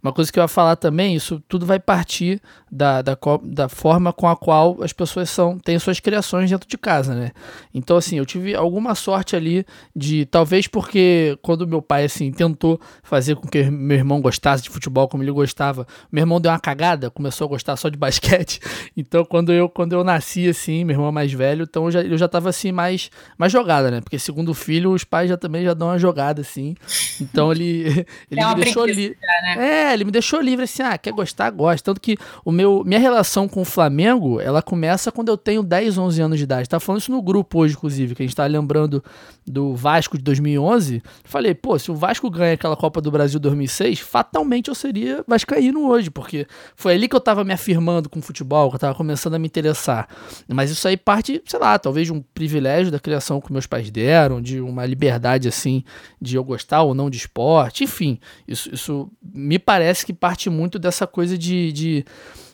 [0.02, 4.12] uma coisa que eu ia falar também, isso tudo vai partir da, da, da forma
[4.12, 7.32] com a qual as pessoas são, têm suas criações dentro de casa, né?
[7.72, 9.64] Então, assim, eu tive alguma sorte ali
[9.96, 14.72] de, talvez porque quando meu pai, assim, tentou fazer com que meu irmão gostasse de
[14.72, 18.60] futebol como ele gostava, meu irmão deu uma cagada, começou a gostar só de basquete.
[18.98, 22.02] Então, quando eu, quando eu nasci, assim, meu irmão é mais velho, então eu já,
[22.02, 24.02] eu já tava, assim, mais, mais jogada, né?
[24.02, 26.76] Porque segundo filho, os pais já também já dão uma jogada, assim.
[27.20, 29.56] Então, ele, ele É me deixou já, né?
[29.58, 31.84] É, ele me deixou livre assim, ah, quer gostar, gosta.
[31.84, 35.98] Tanto que o meu, minha relação com o Flamengo, ela começa quando eu tenho 10,
[35.98, 36.70] 11 anos de idade.
[36.70, 39.04] Tava falando isso no grupo hoje, inclusive, que a gente tá lembrando
[39.46, 41.02] do Vasco de 2011.
[41.24, 45.88] Falei, pô, se o Vasco ganha aquela Copa do Brasil 2006, fatalmente eu seria vascaíno
[45.88, 48.96] hoje, porque foi ali que eu tava me afirmando com o futebol, que eu tava
[48.96, 50.08] começando a me interessar.
[50.48, 53.90] Mas isso aí parte, sei lá, talvez de um privilégio da criação que meus pais
[53.90, 55.84] deram, de uma liberdade, assim,
[56.22, 60.78] de eu gostar ou não de esporte, enfim, isso, isso me parece que parte muito
[60.78, 62.06] dessa coisa de, de,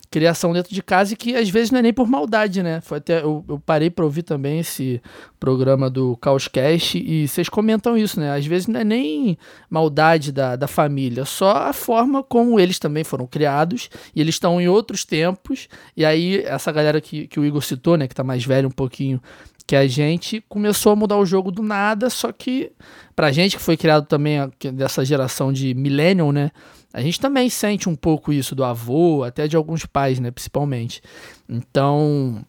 [0.10, 2.82] criação dentro de casa e que às vezes não é nem por maldade, né?
[2.82, 5.02] Foi até eu, eu parei para ouvir também esse
[5.40, 8.36] programa do Caoscast e vocês comentam isso, né?
[8.36, 9.38] Às vezes não é nem
[9.70, 14.62] maldade da, da família, só a forma como eles também foram criados e eles estão
[14.62, 15.68] em outros tempos.
[15.96, 18.72] E aí essa galera que, que o Igor citou, né, que tá mais velho um
[18.72, 19.22] pouquinho
[19.68, 22.72] que a gente começou a mudar o jogo do nada, só que
[23.14, 24.38] pra gente que foi criado também
[24.74, 26.52] dessa geração de millennial, né?
[26.98, 31.00] A gente também sente um pouco isso do avô, até de alguns pais, né, principalmente.
[31.48, 32.44] Então,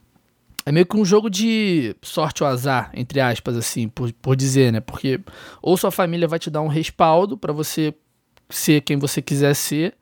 [0.65, 4.73] é meio que um jogo de sorte ou azar, entre aspas, assim, por, por dizer,
[4.73, 4.81] né?
[4.81, 5.21] Porque
[5.61, 7.93] ou sua família vai te dar um respaldo para você
[8.49, 9.95] ser quem você quiser ser,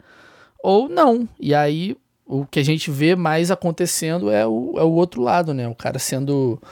[0.63, 1.29] ou não.
[1.41, 5.53] E aí o que a gente vê mais acontecendo é o, é o outro lado,
[5.53, 5.67] né?
[5.67, 6.63] O cara sendo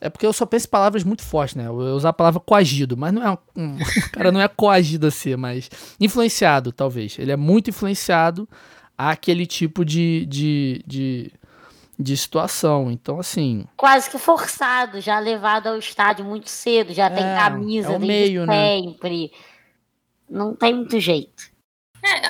[0.00, 1.66] é porque eu só penso em palavras muito fortes, né?
[1.66, 5.06] Eu vou usar a palavra coagido, mas não é um, o cara não é coagido
[5.06, 7.18] a ser, mas influenciado, talvez.
[7.18, 8.48] Ele é muito influenciado
[8.96, 11.32] àquele tipo de, de, de,
[11.98, 12.90] de situação.
[12.90, 13.64] Então, assim.
[13.76, 18.00] Quase que forçado, já levado ao estádio muito cedo, já é, tem camisa é o
[18.00, 19.22] meio, sempre.
[19.22, 19.28] Né?
[20.30, 21.57] Não tem muito jeito.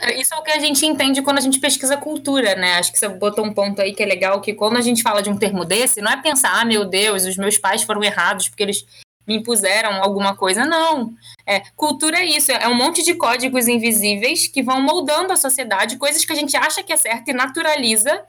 [0.02, 2.74] É, isso é o que a gente entende quando a gente pesquisa cultura, né?
[2.78, 5.22] Acho que você botou um ponto aí que é legal, que quando a gente fala
[5.22, 8.48] de um termo desse, não é pensar, ah, meu Deus, os meus pais foram errados
[8.48, 8.84] porque eles
[9.26, 10.64] me impuseram alguma coisa.
[10.64, 11.12] Não.
[11.46, 15.98] É, cultura é isso, é um monte de códigos invisíveis que vão moldando a sociedade,
[15.98, 18.24] coisas que a gente acha que é certo e naturaliza.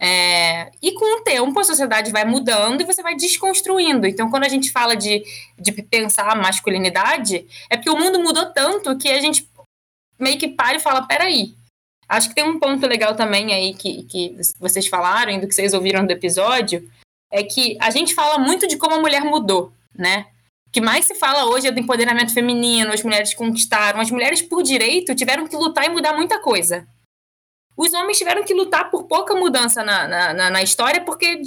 [0.00, 4.06] É, e com o tempo a sociedade vai mudando e você vai desconstruindo.
[4.06, 5.22] Então, quando a gente fala de,
[5.58, 9.48] de pensar masculinidade, é porque o mundo mudou tanto que a gente
[10.24, 11.54] meio que para e fala: peraí.
[12.08, 15.54] Acho que tem um ponto legal também aí que, que vocês falaram e do que
[15.54, 16.86] vocês ouviram do episódio,
[17.32, 20.26] é que a gente fala muito de como a mulher mudou, né?
[20.68, 24.42] O que mais se fala hoje é do empoderamento feminino, as mulheres conquistaram, as mulheres
[24.42, 26.86] por direito tiveram que lutar e mudar muita coisa.
[27.76, 31.40] Os homens tiveram que lutar por pouca mudança na, na, na história, porque,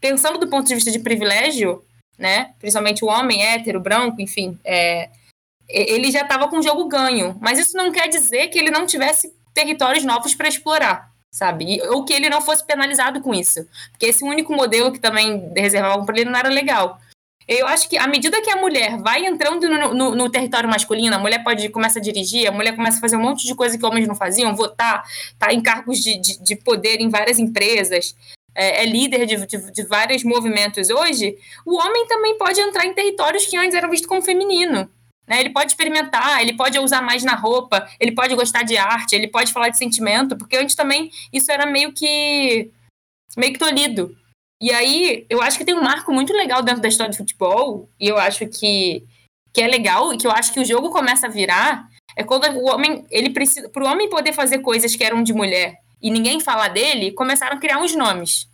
[0.00, 1.84] pensando do ponto de vista de privilégio,
[2.16, 5.10] né, principalmente o homem hétero, branco, enfim, é,
[5.68, 7.36] ele já estava com o jogo ganho.
[7.40, 11.80] Mas isso não quer dizer que ele não tivesse territórios novos para explorar, sabe?
[11.88, 13.66] Ou que ele não fosse penalizado com isso.
[13.90, 16.98] Porque esse único modelo que também reservavam para ele não era legal.
[17.46, 21.16] Eu acho que à medida que a mulher vai entrando no, no, no, território masculino,
[21.16, 23.78] a mulher pode começa a dirigir, a mulher começa a fazer um monte de coisa
[23.78, 25.02] que homens não faziam, votar,
[25.38, 28.14] tá em cargos de, de, de poder em várias empresas,
[28.54, 32.92] é, é líder de, de, de, vários movimentos hoje, o homem também pode entrar em
[32.92, 34.90] territórios que antes eram vistos como feminino.
[35.28, 35.40] Né?
[35.40, 39.28] Ele pode experimentar, ele pode usar mais na roupa, ele pode gostar de arte, ele
[39.28, 42.70] pode falar de sentimento, porque antes também isso era meio que
[43.36, 44.16] meio que tolhido.
[44.60, 47.88] E aí, eu acho que tem um marco muito legal dentro da história do futebol,
[48.00, 49.04] e eu acho que,
[49.52, 51.86] que é legal, e que eu acho que o jogo começa a virar,
[52.16, 55.32] é quando o homem, ele precisa, para o homem poder fazer coisas que eram de
[55.32, 58.48] mulher e ninguém falar dele, começaram a criar uns nomes.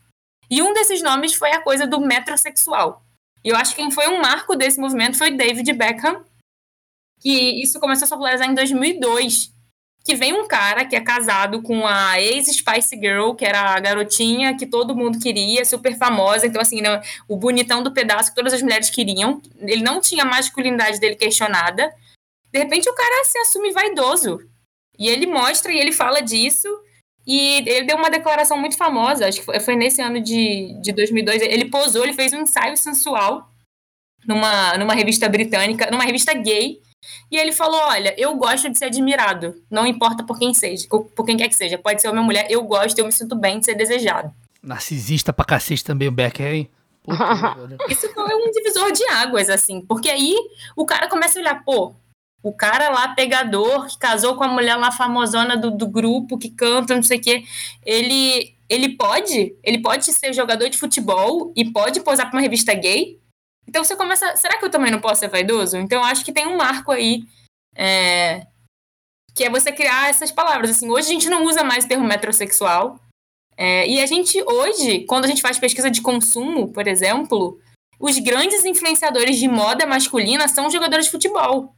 [0.51, 3.03] E um desses nomes foi a coisa do metrosexual.
[3.43, 6.23] E eu acho que quem foi um marco desse movimento foi David Beckham,
[7.25, 9.51] que isso começou a se popularizar em 2002.
[10.05, 14.55] Que vem um cara que é casado com a ex-Spice Girl, que era a garotinha
[14.55, 16.47] que todo mundo queria, super famosa.
[16.47, 19.41] Então, assim, né, o bonitão do pedaço que todas as mulheres queriam.
[19.61, 21.91] Ele não tinha a masculinidade dele questionada.
[22.53, 24.39] De repente, o cara se assume vaidoso.
[24.99, 26.69] E ele mostra e ele fala disso.
[27.27, 31.41] E ele deu uma declaração muito famosa, acho que foi nesse ano de, de 2002.
[31.41, 33.49] Ele posou, ele fez um ensaio sensual
[34.27, 36.83] numa, numa revista britânica, numa revista gay,
[37.31, 41.25] e ele falou: Olha, eu gosto de ser admirado, não importa por quem seja, por
[41.25, 41.79] quem quer que seja.
[41.79, 44.33] Pode ser uma mulher, eu gosto, eu me sinto bem de ser desejado.
[44.63, 46.71] Narcisista pra cacete também o Becker, hein?
[47.89, 50.35] Isso foi um divisor de águas, assim, porque aí
[50.75, 51.95] o cara começa a olhar, pô,
[52.43, 56.51] o cara lá, pegador, que casou com a mulher lá famosona do, do grupo, que
[56.51, 57.45] canta, não sei o quê,
[57.85, 62.75] ele, ele pode, ele pode ser jogador de futebol e pode posar pra uma revista
[62.75, 63.19] gay,
[63.67, 64.37] então você começa.
[64.37, 65.77] Será que eu também não posso ser vaidoso?
[65.77, 67.25] Então acho que tem um marco aí.
[67.77, 68.47] É,
[69.35, 70.71] que é você criar essas palavras.
[70.71, 73.01] Assim, hoje a gente não usa mais o termo metrosexual.
[73.57, 77.59] É, e a gente, hoje, quando a gente faz pesquisa de consumo, por exemplo,
[77.99, 81.75] os grandes influenciadores de moda masculina são jogadores de futebol.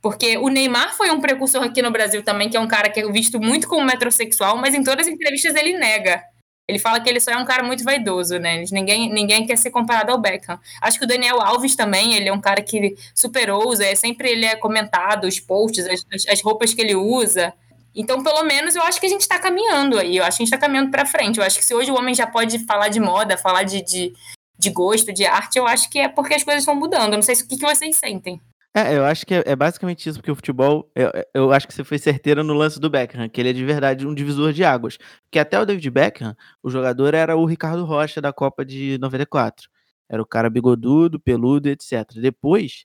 [0.00, 3.00] Porque o Neymar foi um precursor aqui no Brasil também, que é um cara que
[3.00, 6.22] é visto muito como metrosexual, mas em todas as entrevistas ele nega.
[6.68, 8.62] Ele fala que ele só é um cara muito vaidoso, né?
[8.70, 10.60] Ninguém, ninguém quer ser comparado ao Beckham.
[10.82, 14.30] Acho que o Daniel Alves também, ele é um cara que super ousa, é, sempre
[14.30, 17.54] ele é comentado, os posts, as, as roupas que ele usa.
[17.94, 20.18] Então, pelo menos, eu acho que a gente está caminhando aí.
[20.18, 21.38] Eu acho que a gente está caminhando para frente.
[21.38, 24.12] Eu acho que se hoje o homem já pode falar de moda, falar de, de,
[24.58, 27.14] de gosto, de arte, eu acho que é porque as coisas estão mudando.
[27.14, 28.40] Eu não sei o que, que vocês sentem.
[28.74, 31.74] É, eu acho que é, é basicamente isso, porque o futebol, eu, eu acho que
[31.74, 34.62] você foi certeiro no lance do Beckham, que ele é de verdade um divisor de
[34.62, 34.98] águas.
[35.24, 39.68] Porque até o David Beckham, o jogador era o Ricardo Rocha da Copa de 94.
[40.08, 42.06] Era o cara bigodudo, peludo, etc.
[42.14, 42.84] Depois,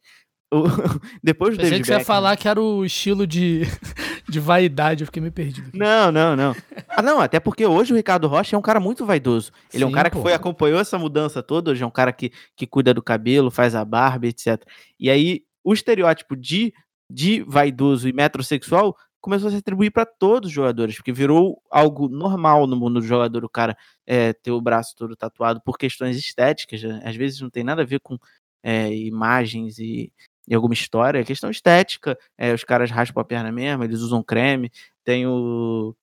[0.53, 0.63] o,
[1.23, 2.05] depois do Pensei David que você ia Beckham...
[2.05, 3.63] falar que era o estilo de,
[4.27, 5.67] de vaidade, eu fiquei meio perdido.
[5.67, 5.77] aqui.
[5.77, 6.55] Não, não, não.
[6.87, 9.51] Ah, não, até porque hoje o Ricardo Rocha é um cara muito vaidoso.
[9.73, 12.11] Ele é um Sim, cara que foi, acompanhou essa mudança toda, hoje é um cara
[12.11, 14.63] que, que cuida do cabelo, faz a barba, etc.
[14.99, 16.73] E aí, o estereótipo de,
[17.09, 22.09] de vaidoso e metrosexual começou a se atribuir para todos os jogadores, porque virou algo
[22.09, 26.17] normal no mundo do jogador, o cara é, ter o braço todo tatuado por questões
[26.17, 27.01] estéticas, né?
[27.05, 28.17] às vezes não tem nada a ver com
[28.61, 30.11] é, imagens e,
[30.45, 34.21] e alguma história, é questão estética, é, os caras raspam a perna mesmo, eles usam
[34.21, 34.69] creme,
[35.05, 35.95] tem o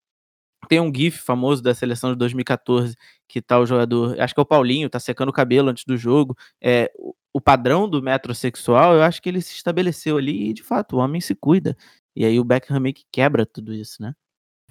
[0.69, 2.97] tem um gif famoso da seleção de 2014
[3.29, 5.97] que tá o jogador, acho que é o Paulinho, tá secando o cabelo antes do
[5.97, 6.37] jogo.
[6.61, 6.91] É,
[7.33, 10.99] o, padrão do metrosexual, eu acho que ele se estabeleceu ali e, de fato, o
[10.99, 11.77] homem se cuida.
[12.15, 14.15] E aí o Beckham meio que quebra tudo isso, né?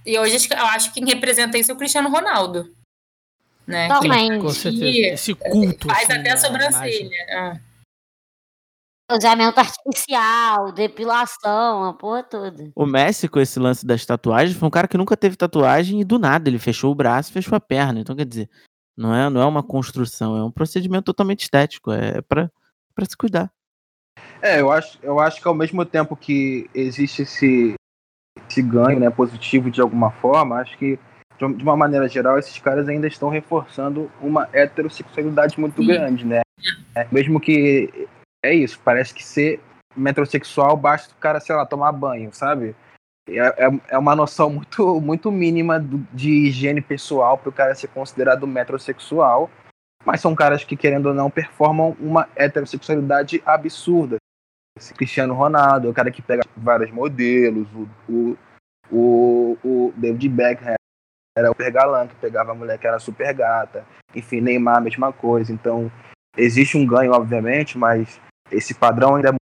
[0.05, 2.73] E hoje eu acho que quem representa isso é o Cristiano Ronaldo.
[3.65, 3.87] Né?
[3.87, 4.39] Também.
[4.39, 5.13] Com certeza.
[5.13, 5.87] Esse culto.
[5.87, 7.25] faz assim, até a sobrancelha.
[7.31, 7.59] Ah.
[9.09, 12.69] Cruzamento artificial, depilação, a porra toda.
[12.75, 16.05] O Messi, com esse lance das tatuagens, foi um cara que nunca teve tatuagem e
[16.05, 17.99] do nada ele fechou o braço, fechou a perna.
[17.99, 18.47] Então, quer dizer,
[18.95, 22.51] não é, não é uma construção, é um procedimento totalmente estético, é pra,
[22.93, 23.51] pra se cuidar.
[24.43, 27.73] É, eu acho, eu acho que ao mesmo tempo que existe esse,
[28.47, 30.99] esse ganho né, positivo de alguma forma, acho que
[31.39, 35.87] de de uma maneira geral esses caras ainda estão reforçando uma heterossexualidade muito Sim.
[35.87, 36.41] grande, né?
[36.93, 38.07] É, mesmo que
[38.43, 39.61] é isso, parece que ser
[39.95, 42.75] metrosexual basta o cara, sei lá, tomar banho, sabe?
[43.27, 45.79] É, é, é uma noção muito, muito mínima
[46.13, 49.49] de higiene pessoal para o cara ser considerado metrosexual,
[50.05, 54.17] mas são caras que, querendo ou não, performam uma heterossexualidade absurda.
[54.77, 57.67] Esse Cristiano Ronaldo, é o cara que pega vários modelos,
[58.07, 58.37] o,
[58.89, 60.75] o, o, David Beckham
[61.37, 65.11] era o galã, que pegava a mulher que era super gata, enfim, Neymar, a mesma
[65.11, 65.51] coisa.
[65.51, 65.91] Então,
[66.37, 68.19] existe um ganho, obviamente, mas
[68.51, 69.33] esse padrão ainda é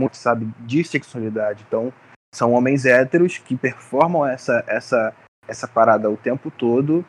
[0.00, 1.64] muito, sabe, de sexualidade.
[1.66, 1.92] Então,
[2.34, 5.14] são homens héteros que performam essa, essa,
[5.46, 7.04] essa parada o tempo todo.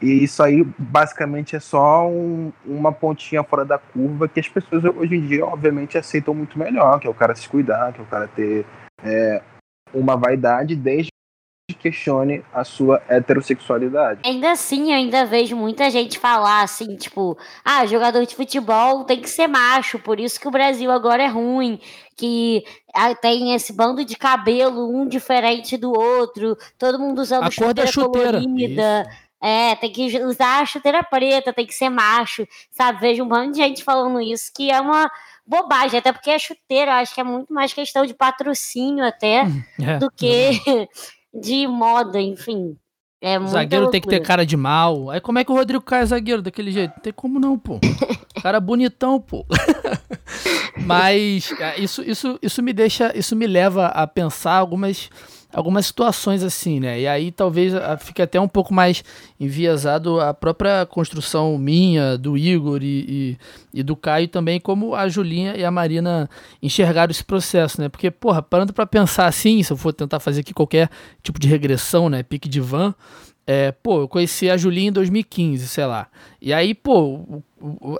[0.00, 4.82] E isso aí, basicamente, é só um- uma pontinha fora da curva que as pessoas
[4.84, 8.02] hoje em dia, obviamente, aceitam muito melhor, que é o cara se cuidar, que é
[8.02, 8.66] o cara ter
[9.04, 9.42] é,
[9.94, 11.11] uma vaidade, desde
[11.80, 14.20] questione a sua heterossexualidade.
[14.24, 19.20] Ainda assim, eu ainda vejo muita gente falar assim, tipo, ah, jogador de futebol tem
[19.20, 21.80] que ser macho, por isso que o Brasil agora é ruim,
[22.16, 22.62] que
[22.94, 27.86] ah, tem esse bando de cabelo, um diferente do outro, todo mundo usando A da
[27.86, 27.92] chuteira.
[28.40, 29.02] colorida.
[29.08, 29.22] Isso.
[29.44, 33.00] É, tem que usar a chuteira preta, tem que ser macho, sabe?
[33.00, 35.10] Vejo um monte de gente falando isso, que é uma
[35.44, 39.42] bobagem, até porque a chuteira, eu acho que é muito mais questão de patrocínio até,
[39.82, 39.98] É.
[39.98, 40.60] do que
[41.32, 42.76] de moda, enfim.
[43.20, 45.08] É zagueiro tem que ter cara de mal.
[45.08, 46.94] Aí como é que o Rodrigo cai zagueiro daquele jeito?
[46.96, 47.78] Não tem como não, pô.
[48.42, 49.46] Cara bonitão, pô.
[50.84, 55.08] Mas é, isso, isso, isso me deixa, isso me leva a pensar algumas,
[55.52, 57.00] algumas situações assim, né?
[57.00, 59.04] E aí talvez ah, fique até um pouco mais
[59.38, 63.38] enviesado a própria construção minha, do Igor e,
[63.74, 66.28] e, e do Caio também, como a Julinha e a Marina
[66.62, 67.88] enxergaram esse processo, né?
[67.88, 70.88] Porque, porra, parando pra pensar assim, se eu for tentar fazer aqui qualquer
[71.22, 72.22] tipo de regressão, né?
[72.22, 72.94] Pique de van,
[73.46, 76.08] é, pô, eu conheci a Julinha em 2015, sei lá.
[76.40, 77.42] E aí, pô,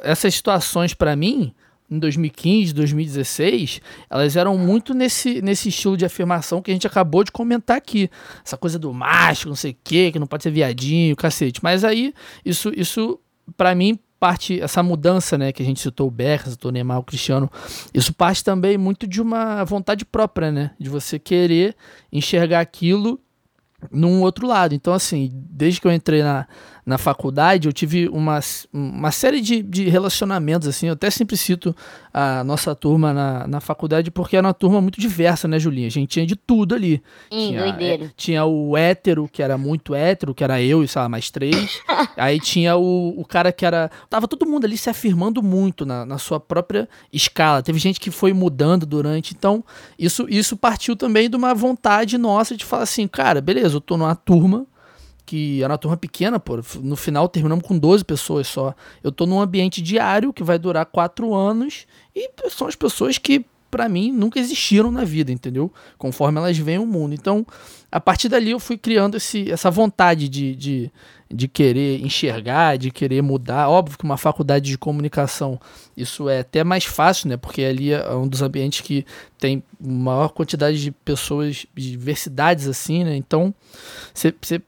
[0.02, 1.52] essas situações pra mim,
[1.92, 7.22] em 2015, 2016, elas eram muito nesse, nesse estilo de afirmação que a gente acabou
[7.22, 8.10] de comentar aqui.
[8.42, 11.60] Essa coisa do macho, não sei o quê, que não pode ser viadinho, cacete.
[11.62, 13.20] Mas aí, isso, isso
[13.58, 16.98] para mim, parte, essa mudança, né, que a gente citou o Beckham, citou o Neymar,
[16.98, 17.50] o Cristiano,
[17.92, 21.76] isso parte também muito de uma vontade própria, né, de você querer
[22.10, 23.20] enxergar aquilo
[23.90, 24.74] num outro lado.
[24.74, 26.46] Então, assim, desde que eu entrei na,
[26.84, 28.40] na faculdade, eu tive uma,
[28.72, 31.74] uma série de, de relacionamentos, assim, eu até sempre cito
[32.12, 35.86] a nossa turma na, na faculdade, porque era uma turma muito diversa, né, Julinha?
[35.86, 37.00] A gente tinha de tudo ali.
[37.32, 41.00] Sim, tinha, é, tinha o hétero, que era muito hétero, que era eu e, sei
[41.00, 41.80] lá, mais três.
[42.16, 43.88] Aí tinha o, o cara que era...
[44.10, 47.62] Tava todo mundo ali se afirmando muito na, na sua própria escala.
[47.62, 49.34] Teve gente que foi mudando durante.
[49.34, 49.64] Então,
[49.96, 53.96] isso, isso partiu também de uma vontade nossa de falar assim, cara, beleza, eu tô
[53.96, 54.66] numa turma
[55.32, 56.60] que era uma turma pequena, pô.
[56.82, 58.74] No final terminamos com 12 pessoas só.
[59.02, 63.42] Eu tô num ambiente diário que vai durar quatro anos e são as pessoas que
[63.70, 65.72] para mim nunca existiram na vida, entendeu?
[65.96, 67.14] Conforme elas veem o mundo.
[67.14, 67.46] Então,
[67.90, 70.92] a partir dali eu fui criando esse, essa vontade de, de,
[71.32, 73.70] de querer enxergar, de querer mudar.
[73.70, 75.58] Óbvio que uma faculdade de comunicação,
[75.96, 77.38] isso é até mais fácil, né?
[77.38, 79.06] Porque ali é um dos ambientes que
[79.38, 83.16] tem maior quantidade de pessoas, de diversidades assim, né?
[83.16, 83.54] Então,
[84.12, 84.60] você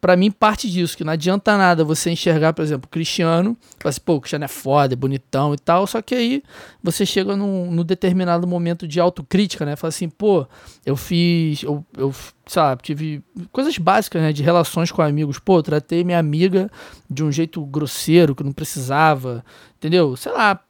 [0.00, 4.14] para mim parte disso, que não adianta nada você enxergar, por exemplo, Cristiano, assim, pô,
[4.14, 6.42] o Cristiano é foda, é bonitão e tal, só que aí
[6.82, 9.76] você chega num, num determinado momento de autocrítica, né?
[9.76, 10.46] Fala assim, pô,
[10.84, 12.14] eu fiz, eu, eu
[12.46, 15.38] sabe, tive coisas básicas, né, de relações com amigos.
[15.38, 16.70] Pô, tratei minha amiga
[17.10, 19.44] de um jeito grosseiro, que não precisava,
[19.76, 20.16] entendeu?
[20.16, 20.60] Sei lá,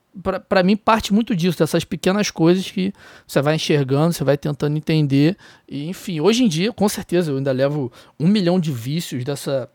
[0.47, 2.93] para mim parte muito disso, dessas pequenas coisas que
[3.25, 5.37] você vai enxergando, você vai tentando entender.
[5.67, 9.69] E, enfim, hoje em dia, com certeza, eu ainda levo um milhão de vícios dessa,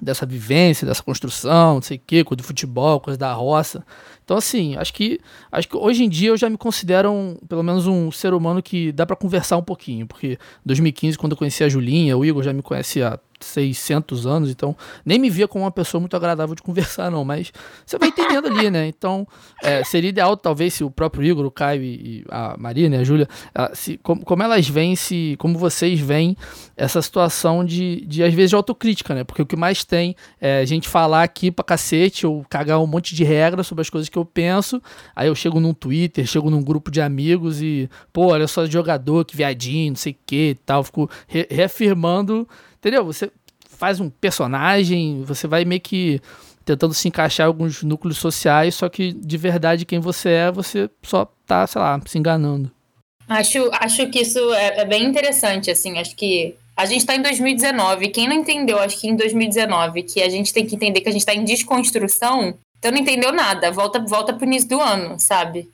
[0.00, 3.84] dessa vivência, dessa construção, não sei o quê, coisa do futebol, coisa da roça.
[4.24, 5.20] Então, assim, acho que,
[5.50, 8.62] acho que hoje em dia eu já me considero, um, pelo menos, um ser humano
[8.62, 10.06] que dá para conversar um pouquinho.
[10.06, 14.26] Porque em 2015, quando eu conheci a Julinha, o Igor já me conhecia há 600
[14.26, 17.52] anos, então nem me via como uma pessoa muito agradável de conversar, não, mas
[17.84, 18.86] você vai entendendo ali, né?
[18.86, 19.26] Então,
[19.62, 23.04] é, seria ideal, talvez, se o próprio Igor, o Caio e, a Maria, né, a
[23.04, 23.28] Júlia,
[23.74, 26.36] se, como, como elas veem, se, como vocês veem
[26.76, 29.24] essa situação de, de, às vezes, de autocrítica, né?
[29.24, 33.14] Porque o que mais tem é gente falar aqui pra cacete ou cagar um monte
[33.14, 34.80] de regras sobre as coisas que eu penso,
[35.14, 39.24] aí eu chego num Twitter, chego num grupo de amigos e, pô, olha só jogador,
[39.24, 42.46] que viadinho, não sei o que e tal, fico re reafirmando
[42.78, 43.04] Entendeu?
[43.04, 43.30] Você
[43.68, 46.20] faz um personagem, você vai meio que
[46.64, 50.90] tentando se encaixar em alguns núcleos sociais, só que de verdade quem você é, você
[51.02, 52.70] só tá, sei lá, se enganando.
[53.28, 57.22] Acho, acho que isso é, é bem interessante, assim, acho que a gente está em
[57.22, 61.08] 2019, quem não entendeu, acho que em 2019, que a gente tem que entender que
[61.08, 65.18] a gente está em desconstrução, então não entendeu nada, volta, volta pro início do ano,
[65.18, 65.68] sabe?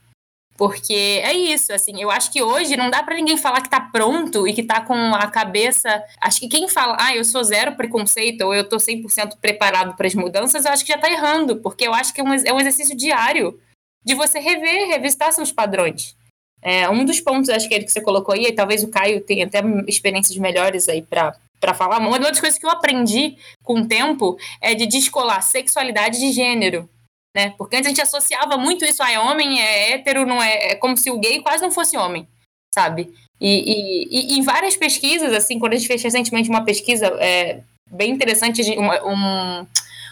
[0.57, 3.80] Porque é isso, assim, eu acho que hoje não dá para ninguém falar que tá
[3.80, 6.02] pronto e que tá com a cabeça.
[6.20, 10.07] Acho que quem fala, ah, eu sou zero preconceito ou eu tô 100% preparado para
[10.07, 12.52] as mudanças, eu acho que já tá errando, porque eu acho que é um, é
[12.52, 13.59] um exercício diário
[14.05, 16.16] de você rever, revistar seus padrões.
[16.62, 19.20] É, um dos pontos, acho que ele que você colocou aí, e talvez o Caio
[19.20, 21.98] tenha até experiências melhores aí para para falar.
[21.98, 26.88] Uma das coisas que eu aprendi com o tempo é de descolar sexualidade de gênero
[27.35, 27.51] né?
[27.59, 30.74] Porque antes a gente associava muito isso a é homem, é hétero, não é, é
[30.76, 32.28] como se o gay quase não fosse homem,
[32.74, 33.12] sabe?
[33.41, 37.61] E, e, e em várias pesquisas, assim, quando a gente fez recentemente uma pesquisa é,
[37.91, 39.66] bem interessante, uma, um,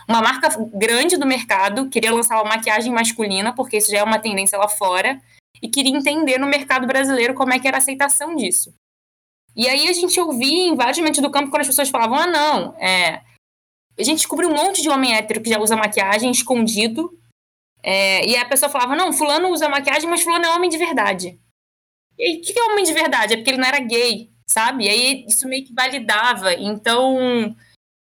[0.08, 4.18] uma marca grande do mercado queria lançar uma maquiagem masculina, porque isso já é uma
[4.18, 5.20] tendência lá fora,
[5.62, 8.74] e queria entender no mercado brasileiro como é que era a aceitação disso.
[9.54, 12.26] E aí a gente ouvia em vários momentos do campo quando as pessoas falavam, ah,
[12.26, 13.20] não, é,
[13.98, 17.18] a gente descobriu um monte de homem hétero que já usa maquiagem escondido.
[17.82, 21.38] É, e a pessoa falava: não, Fulano usa maquiagem, mas Fulano é homem de verdade.
[22.18, 23.34] E aí, o que é homem de verdade?
[23.34, 24.84] É porque ele não era gay, sabe?
[24.84, 26.54] E aí isso meio que validava.
[26.54, 27.54] Então,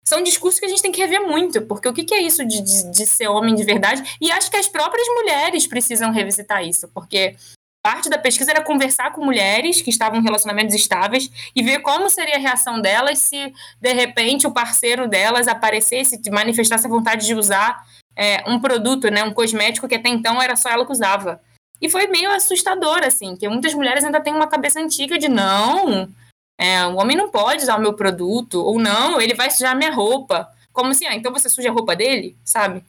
[0.04, 2.60] são discursos que a gente tem que rever muito, porque o que é isso de,
[2.60, 4.02] de, de ser homem de verdade?
[4.20, 7.36] E acho que as próprias mulheres precisam revisitar isso, porque
[7.82, 12.10] parte da pesquisa era conversar com mulheres que estavam em relacionamentos estáveis e ver como
[12.10, 17.34] seria a reação delas se, de repente, o parceiro delas aparecesse, manifestasse a vontade de
[17.34, 17.82] usar
[18.14, 21.40] é, um produto, né, um cosmético que até então era só ela que usava.
[21.80, 26.08] E foi meio assustador, assim, que muitas mulheres ainda têm uma cabeça antiga de não,
[26.58, 29.90] é, o homem não pode usar o meu produto, ou não, ele vai sujar minha
[29.90, 30.46] roupa.
[30.74, 32.84] Como assim, ah, então você suja a roupa dele, sabe?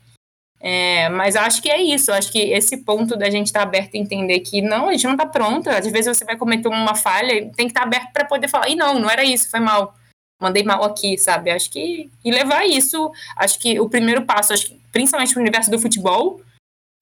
[0.64, 3.96] É, mas acho que é isso, acho que esse ponto da gente estar tá aberto
[3.96, 5.76] a entender que não, a gente não está pronta.
[5.76, 8.70] Às vezes você vai cometer uma falha, tem que estar tá aberto para poder falar,
[8.70, 9.96] e não, não era isso, foi mal.
[10.40, 11.52] Mandei mal aqui, sabe?
[11.52, 12.10] Acho que.
[12.24, 16.42] E levar isso, acho que o primeiro passo, acho que, principalmente no universo do futebol,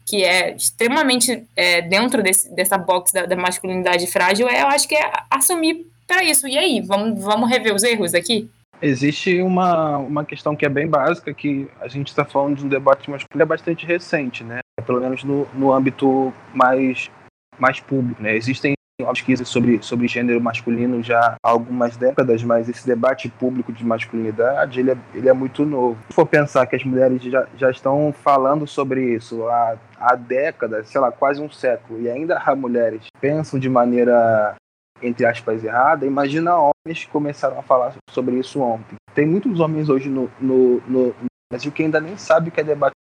[0.06, 4.88] que é extremamente é, dentro desse, dessa box da, da, masculinidade frágil, é, eu acho
[4.88, 6.48] que é assumir para isso.
[6.48, 8.50] E aí, vamos, vamos rever os erros aqui?
[8.82, 12.70] Existe uma, uma questão que é bem básica, que a gente está falando de um
[12.70, 14.60] debate masculino é bastante recente, né?
[14.86, 17.10] Pelo menos no, no âmbito mais,
[17.58, 18.36] mais público, né?
[18.36, 18.74] Existem
[19.06, 24.80] pesquisas sobre, sobre gênero masculino já há algumas décadas, mas esse debate público de masculinidade,
[24.80, 25.98] ele é, ele é muito novo.
[26.10, 30.90] Se for pensar que as mulheres já, já estão falando sobre isso há, há décadas,
[30.90, 34.56] sei lá, quase um século, e ainda há mulheres que pensam de maneira
[35.02, 38.96] entre aspas, errada, imagina homens que começaram a falar sobre isso ontem.
[39.14, 41.16] Tem muitos homens hoje no, no, no
[41.52, 42.94] Brasil que ainda nem sabe o que é debate.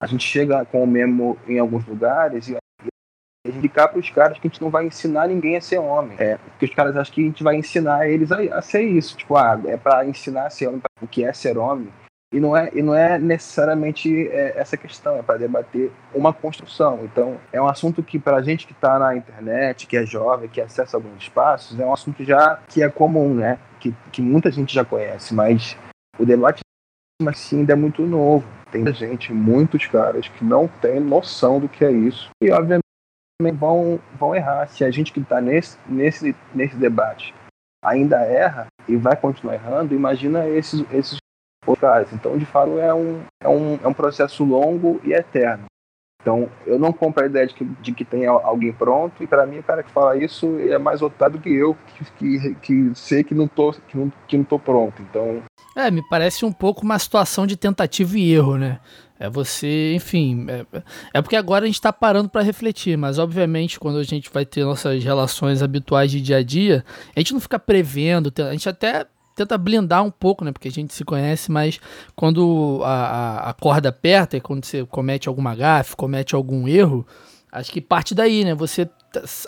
[0.00, 2.56] A gente chega com o mesmo em alguns lugares e
[3.48, 6.16] explicar para os caras que a gente não vai ensinar ninguém a ser homem.
[6.18, 9.16] É, porque os caras acham que a gente vai ensinar eles a, a ser isso.
[9.16, 11.92] Tipo, ah, é para ensinar a ser homem, o que é ser homem.
[12.32, 17.04] E não é, e não é necessariamente é, essa questão, é para debater uma construção.
[17.04, 20.48] Então, é um assunto que, para a gente que está na internet, que é jovem,
[20.48, 23.58] que acessa alguns espaços, é um assunto já que é comum, né?
[23.78, 25.76] Que, que muita gente já conhece, mas
[26.18, 26.60] o debate
[27.28, 28.46] assim, ainda é muito novo.
[28.72, 32.28] Tem gente, muitos caras, que não tem noção do que é isso.
[32.42, 32.82] E, obviamente,
[33.54, 34.66] vão, vão errar.
[34.66, 37.32] Se a gente que está nesse, nesse, nesse debate
[37.82, 41.18] ainda erra e vai continuar errando, imagina esses, esses
[41.66, 45.64] outros Então, de fato, é um, é, um, é um processo longo e eterno.
[46.26, 49.46] Então, eu não compro a ideia de que, de que tem alguém pronto, e para
[49.46, 53.22] mim, o cara que fala isso é mais otário que eu, que, que, que sei
[53.22, 55.00] que não, tô, que, não, que não tô pronto.
[55.02, 55.42] Então.
[55.76, 58.80] É, me parece um pouco uma situação de tentativa e erro, né?
[59.20, 60.46] É você, enfim.
[60.48, 60.66] É,
[61.14, 64.44] é porque agora a gente está parando para refletir, mas obviamente quando a gente vai
[64.44, 68.68] ter nossas relações habituais de dia a dia, a gente não fica prevendo, a gente
[68.68, 69.06] até
[69.36, 70.50] tenta blindar um pouco, né?
[70.50, 71.78] Porque a gente se conhece, mas
[72.16, 77.06] quando a, a, corda aperta, quando você comete alguma gafe, comete algum erro,
[77.52, 78.54] acho que parte daí, né?
[78.54, 78.88] Você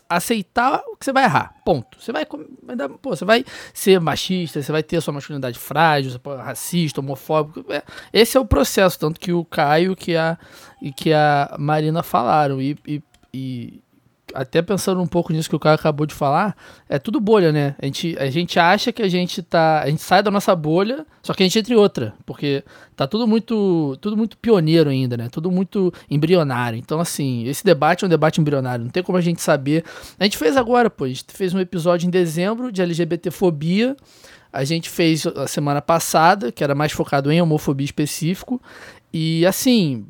[0.08, 1.54] aceitar que você vai errar.
[1.64, 2.00] Ponto.
[2.00, 7.64] Você vai, pô, você vai ser machista, você vai ter sua masculinidade frágil, racista, homofóbico.
[7.72, 7.82] É,
[8.12, 10.38] esse é o processo, tanto que o Caio que a,
[10.80, 12.60] e que a Marina falaram.
[12.60, 13.82] E, e, e
[14.34, 16.56] até pensando um pouco nisso que o cara acabou de falar,
[16.88, 17.74] é tudo bolha, né?
[17.80, 19.82] A gente, a gente acha que a gente tá.
[19.82, 22.14] A gente sai da nossa bolha, só que a gente entra em outra.
[22.24, 22.64] Porque
[22.96, 23.96] tá tudo muito.
[24.00, 25.28] Tudo muito pioneiro ainda, né?
[25.30, 26.78] Tudo muito embrionário.
[26.78, 28.84] Então, assim, esse debate é um debate embrionário.
[28.84, 29.84] Não tem como a gente saber.
[30.18, 31.04] A gente fez agora, pô.
[31.04, 33.96] A gente fez um episódio em dezembro de LGBTfobia.
[34.52, 38.60] A gente fez a semana passada, que era mais focado em homofobia específico.
[39.12, 40.06] E assim,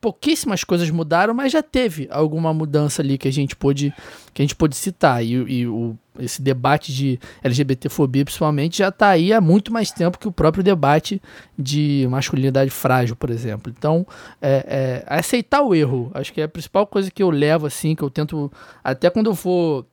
[0.00, 3.92] pouquíssimas coisas mudaram, mas já teve alguma mudança ali que a gente pôde,
[4.32, 5.24] que a gente pôde citar.
[5.24, 10.18] E, e o, esse debate de LGBTfobia, principalmente, já está aí há muito mais tempo
[10.18, 11.20] que o próprio debate
[11.58, 13.72] de masculinidade frágil, por exemplo.
[13.76, 14.06] Então,
[14.40, 17.94] é, é, aceitar o erro, acho que é a principal coisa que eu levo, assim,
[17.94, 18.50] que eu tento,
[18.82, 19.84] até quando eu for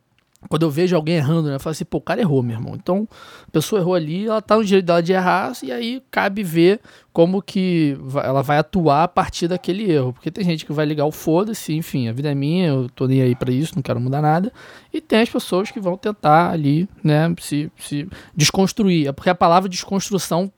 [0.49, 1.55] quando eu vejo alguém errando, né?
[1.55, 2.75] Eu falo assim, pô, o cara errou, meu irmão.
[2.75, 3.07] Então,
[3.47, 6.79] a pessoa errou ali, ela tá no direito dela de errar, e aí cabe ver
[7.11, 10.13] como que ela vai atuar a partir daquele erro.
[10.13, 13.07] Porque tem gente que vai ligar o foda-se, enfim, a vida é minha, eu tô
[13.07, 14.51] nem aí pra isso, não quero mudar nada.
[14.93, 19.07] E tem as pessoas que vão tentar ali, né, se, se desconstruir.
[19.07, 20.51] É porque a palavra desconstrução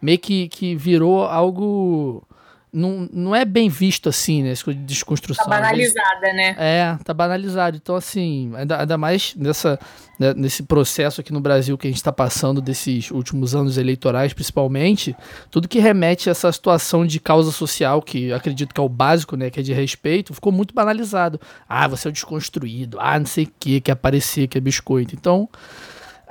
[0.00, 2.26] meio que, que virou algo
[2.72, 4.50] não, não é bem visto assim, né?
[4.52, 5.44] Essa desconstrução.
[5.44, 6.56] Tá banalizada, né?
[6.58, 7.76] É, tá banalizado.
[7.76, 9.78] Então, assim, ainda, ainda mais nessa,
[10.18, 14.32] né, nesse processo aqui no Brasil que a gente está passando desses últimos anos eleitorais,
[14.32, 15.14] principalmente,
[15.50, 19.36] tudo que remete a essa situação de causa social, que acredito que é o básico,
[19.36, 19.50] né?
[19.50, 21.38] Que é de respeito, ficou muito banalizado.
[21.68, 25.14] Ah, você é o desconstruído, ah, não sei o que, quer aparecer, que é biscoito.
[25.14, 25.46] Então.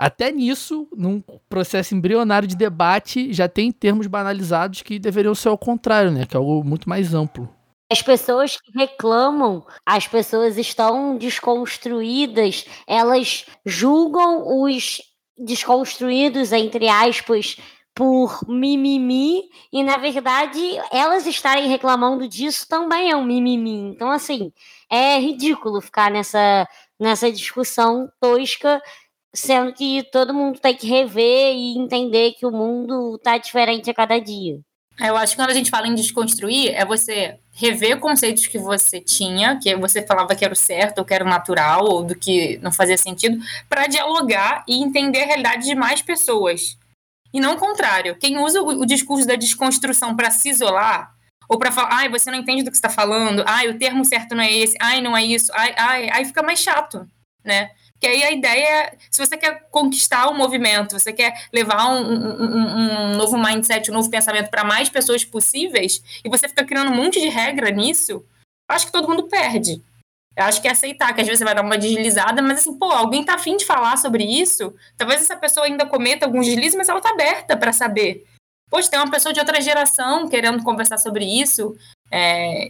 [0.02, 5.58] Até nisso, num processo embrionário de debate, já tem termos banalizados que deveriam ser ao
[5.60, 6.26] contrário, né?
[6.26, 7.48] Que é algo muito mais amplo.
[7.88, 15.04] As pessoas que reclamam, as pessoas estão desconstruídas, elas julgam os
[15.38, 17.58] desconstruídos, entre aspas,
[17.94, 20.60] por mimimi, e na verdade
[20.92, 23.92] elas estarem reclamando disso também é um mimimi.
[23.94, 24.52] Então, assim,
[24.90, 26.68] é ridículo ficar nessa,
[27.00, 28.82] nessa discussão tosca
[29.34, 33.94] sendo que todo mundo tem que rever e entender que o mundo tá diferente a
[33.94, 34.60] cada dia.
[35.00, 39.00] Eu acho que quando a gente fala em desconstruir, é você rever conceitos que você
[39.00, 42.16] tinha, que você falava que era o certo, ou que era o natural, ou do
[42.16, 46.78] que não fazia sentido, para dialogar e entender a realidade de mais pessoas.
[47.34, 48.16] E não o contrário.
[48.16, 51.16] Quem usa o, discurso da desconstrução para se isolar,
[51.50, 54.36] ou para falar, ai, você não entende do que está falando, ai, o termo certo
[54.36, 57.08] não é esse, ai, não é isso, ai, ai, aí fica mais chato,
[57.44, 57.72] né?
[58.02, 62.02] Que aí a ideia é, se você quer conquistar o movimento, você quer levar um,
[62.02, 66.92] um, um novo mindset, um novo pensamento para mais pessoas possíveis, e você fica criando
[66.92, 68.26] um monte de regra nisso,
[68.68, 69.84] acho que todo mundo perde.
[70.36, 72.74] Eu acho que é aceitar, que às vezes você vai dar uma deslizada, mas assim,
[72.76, 76.76] pô, alguém tá afim de falar sobre isso, talvez essa pessoa ainda cometa alguns deslizes,
[76.76, 78.26] mas ela tá aberta para saber.
[78.68, 81.76] Poxa, tem uma pessoa de outra geração querendo conversar sobre isso,
[82.10, 82.68] é,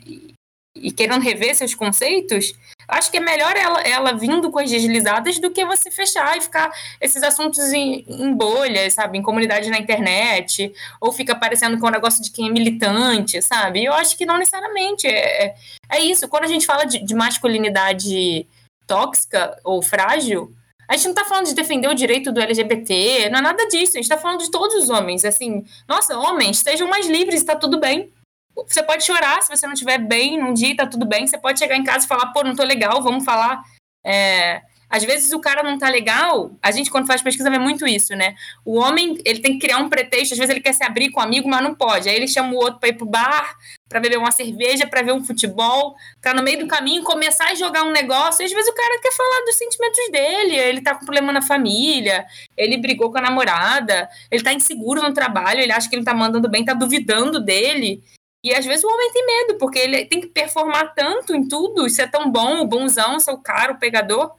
[0.75, 2.53] e querendo rever seus conceitos,
[2.87, 6.41] acho que é melhor ela, ela vindo com as deslizadas do que você fechar e
[6.41, 9.17] ficar esses assuntos em, em bolhas, sabe?
[9.17, 13.41] Em comunidade na internet, ou fica parecendo com o um negócio de quem é militante,
[13.41, 13.83] sabe?
[13.83, 15.07] Eu acho que não necessariamente.
[15.07, 15.55] É, é,
[15.89, 16.27] é isso.
[16.29, 18.47] Quando a gente fala de, de masculinidade
[18.87, 20.53] tóxica ou frágil,
[20.87, 23.93] a gente não tá falando de defender o direito do LGBT, não é nada disso.
[23.97, 25.25] A gente tá falando de todos os homens.
[25.25, 28.09] Assim, nossa, homens, sejam mais livres, tá tudo bem
[28.55, 31.25] você pode chorar se você não estiver bem num dia, tá tudo bem.
[31.27, 33.61] Você pode chegar em casa e falar, pô, não tô legal, vamos falar.
[34.05, 37.87] É, Às vezes o cara não tá legal, a gente quando faz pesquisa vê muito
[37.87, 38.35] isso, né?
[38.65, 41.21] O homem, ele tem que criar um pretexto, às vezes ele quer se abrir com
[41.21, 42.09] um amigo, mas não pode.
[42.09, 43.55] Aí ele chama o outro para ir pro bar,
[43.87, 47.55] para beber uma cerveja, para ver um futebol, para no meio do caminho começar a
[47.55, 48.41] jogar um negócio.
[48.41, 51.41] E às vezes o cara quer falar dos sentimentos dele, ele tá com problema na
[51.41, 52.25] família,
[52.57, 56.13] ele brigou com a namorada, ele tá inseguro no trabalho, ele acha que ele tá
[56.13, 58.03] mandando bem, tá duvidando dele.
[58.43, 61.85] E às vezes o homem tem medo, porque ele tem que performar tanto em tudo,
[61.85, 64.33] isso é tão bom, o bonzão, ser o cara, o pegador,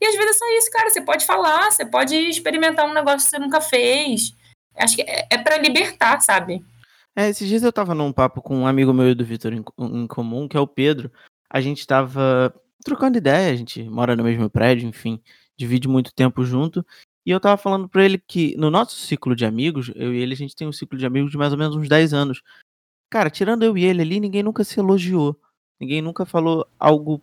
[0.00, 0.90] e às vezes é só isso, cara.
[0.90, 4.34] Você pode falar, você pode experimentar um negócio que você nunca fez.
[4.76, 6.64] Acho que é, é para libertar, sabe?
[7.16, 9.64] É, esses dias eu tava num papo com um amigo meu e do Vitor em,
[9.78, 11.10] em, comum, que é o Pedro.
[11.48, 12.52] A gente tava
[12.84, 15.22] trocando ideia, a gente mora no mesmo prédio, enfim,
[15.56, 16.84] divide muito tempo junto.
[17.24, 20.34] E eu tava falando pra ele que no nosso ciclo de amigos, eu e ele,
[20.34, 22.42] a gente tem um ciclo de amigos de mais ou menos uns 10 anos.
[23.14, 25.38] Cara, tirando eu e ele ali, ninguém nunca se elogiou.
[25.80, 27.22] Ninguém nunca falou algo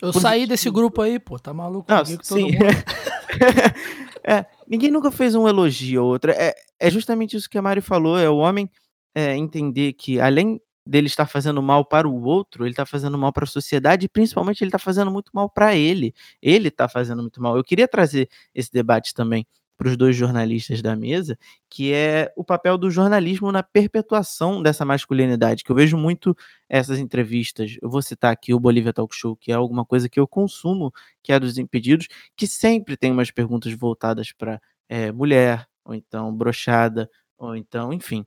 [0.00, 1.92] eu saí desse grupo aí, pô, tá maluco?
[1.92, 2.52] Não, sim.
[4.24, 6.30] é, ninguém nunca fez um elogio ou outro.
[6.30, 8.70] É, é justamente isso que a Mari falou, é o homem
[9.14, 13.30] é, entender que além dele estar fazendo mal para o outro, ele está fazendo mal
[13.30, 16.14] para a sociedade e principalmente ele está fazendo muito mal para ele.
[16.40, 17.58] Ele está fazendo muito mal.
[17.58, 19.46] Eu queria trazer esse debate também
[19.76, 24.84] para os dois jornalistas da mesa, que é o papel do jornalismo na perpetuação dessa
[24.84, 26.36] masculinidade, que eu vejo muito
[26.68, 27.76] essas entrevistas.
[27.82, 30.92] Eu vou citar aqui o Bolívia Talk Show, que é alguma coisa que eu consumo,
[31.22, 36.34] que é dos impedidos, que sempre tem umas perguntas voltadas para é, mulher, ou então
[36.34, 38.24] brochada, ou então, enfim.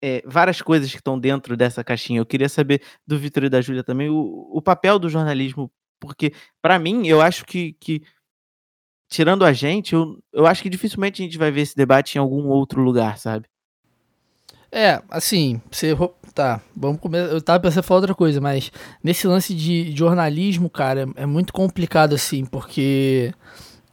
[0.00, 2.20] É, várias coisas que estão dentro dessa caixinha.
[2.20, 5.70] Eu queria saber do Vitor e da Júlia também o, o papel do jornalismo,
[6.00, 8.02] porque, para mim, eu acho que, que
[9.08, 12.18] tirando a gente, eu, eu acho que dificilmente a gente vai ver esse debate em
[12.18, 13.46] algum outro lugar, sabe?
[14.70, 15.96] É, assim, você.
[16.34, 17.32] Tá, vamos começar.
[17.32, 18.70] Eu tava pensando em falar outra coisa, mas
[19.02, 23.32] nesse lance de jornalismo, cara, é muito complicado, assim, porque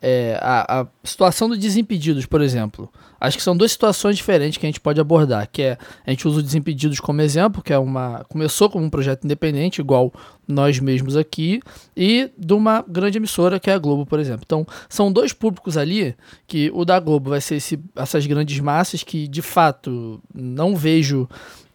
[0.02, 2.92] é, a, a, situação do Desimpedidos, por exemplo.
[3.20, 6.28] Acho que são duas situações diferentes que a gente pode abordar, que é, a gente
[6.28, 10.14] usa o Desimpedidos como exemplo, que é uma, começou como um projeto independente, igual
[10.48, 11.60] nós mesmos aqui,
[11.98, 14.44] e de uma grande emissora, que é a Globo, por exemplo.
[14.46, 16.16] Então, são dois públicos ali,
[16.46, 21.28] que o da Globo vai ser esse, essas grandes massas que, de fato, não vejo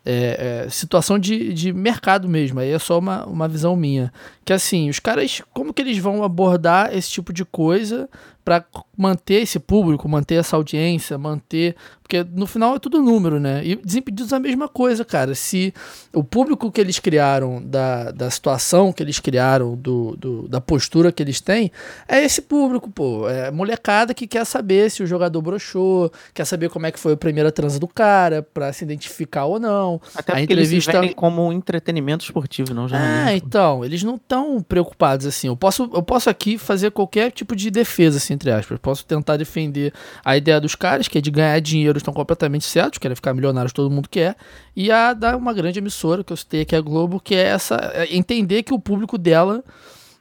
[0.04, 4.12] é, é, situação de, de mercado mesmo, aí é só uma, uma visão minha.
[4.44, 8.08] Que assim, os caras, como que eles vão abordar esse tipo de coisa
[8.44, 8.64] para
[9.00, 11.74] manter esse público, manter essa audiência, manter.
[12.02, 13.64] Porque no final é tudo número, né?
[13.64, 15.34] E Desimpedidos é a mesma coisa, cara.
[15.34, 15.72] Se
[16.12, 21.12] o público que eles criaram, da, da situação que eles criaram, do, do, da postura
[21.12, 21.70] que eles têm,
[22.08, 23.28] é esse público, pô.
[23.28, 27.12] É molecada que quer saber se o jogador broxou, quer saber como é que foi
[27.12, 30.00] a primeira transa do cara, pra se identificar ou não.
[30.14, 30.98] Até a entrevista...
[30.98, 33.30] eles se como um entretenimento esportivo, não já.
[33.30, 35.46] É, então, eles não estão preocupados assim.
[35.46, 38.78] Eu posso, eu posso aqui fazer qualquer tipo de defesa, assim, entre aspas.
[38.90, 39.92] Posso tentar defender
[40.24, 43.72] a ideia dos caras, que é de ganhar dinheiro, estão completamente certos, querem ficar milionários,
[43.72, 44.34] todo mundo quer,
[44.74, 47.76] e a da uma grande emissora, que eu citei aqui, a Globo, que é essa.
[47.94, 49.62] É entender que o público dela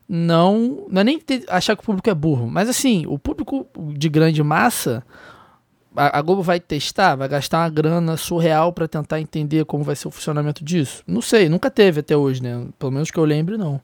[0.07, 0.85] não.
[0.87, 3.65] Não é nem achar que o público é burro, mas assim, o público
[3.97, 5.03] de grande massa.
[5.95, 10.07] A, Globo vai testar, vai gastar uma grana surreal para tentar entender como vai ser
[10.07, 11.01] o funcionamento disso?
[11.07, 12.67] Não sei, nunca teve até hoje, né?
[12.77, 13.81] Pelo menos que eu lembre, não.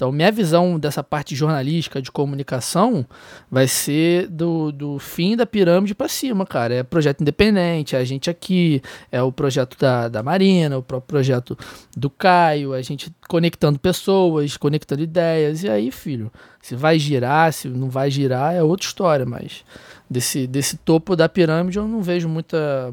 [0.00, 3.04] Então, minha visão dessa parte jornalística, de comunicação,
[3.50, 6.76] vai ser do, do fim da pirâmide para cima, cara.
[6.76, 8.80] É projeto independente, é a gente aqui,
[9.12, 11.54] é o projeto da, da Marina, o próprio projeto
[11.94, 15.64] do Caio, a gente conectando pessoas, conectando ideias.
[15.64, 16.32] E aí, filho,
[16.62, 19.66] se vai girar, se não vai girar, é outra história, mas
[20.08, 22.90] desse, desse topo da pirâmide eu não vejo muita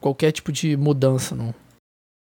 [0.00, 1.52] qualquer tipo de mudança, não.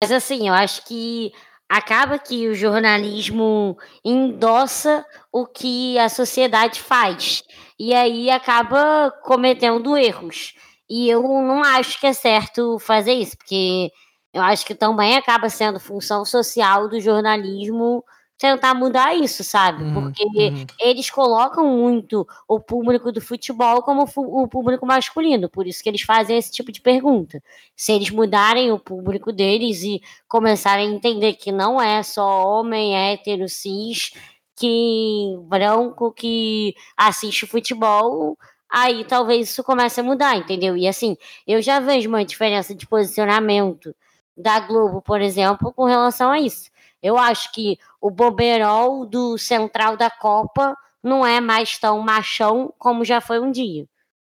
[0.02, 1.32] Mas assim, eu acho que
[1.70, 7.44] acaba que o jornalismo endossa o que a sociedade faz
[7.80, 10.54] e aí acaba cometendo erros.
[10.90, 13.92] E eu não acho que é certo fazer isso, porque
[14.34, 18.04] eu acho que também acaba sendo função social do jornalismo
[18.38, 19.84] tentar mudar isso, sabe?
[19.84, 20.66] Uhum, Porque uhum.
[20.80, 26.02] eles colocam muito o público do futebol como o público masculino, por isso que eles
[26.02, 27.42] fazem esse tipo de pergunta.
[27.76, 32.96] Se eles mudarem o público deles e começarem a entender que não é só homem
[32.96, 34.12] hétero cis
[34.56, 38.38] que branco que assiste futebol,
[38.70, 40.76] aí talvez isso comece a mudar, entendeu?
[40.76, 41.16] E assim,
[41.48, 43.96] eu já vejo uma diferença de posicionamento
[44.36, 46.70] da Globo, por exemplo, com relação a isso.
[47.02, 53.06] Eu acho que o boberol do Central da Copa não é mais tão machão como
[53.06, 53.88] já foi um dia.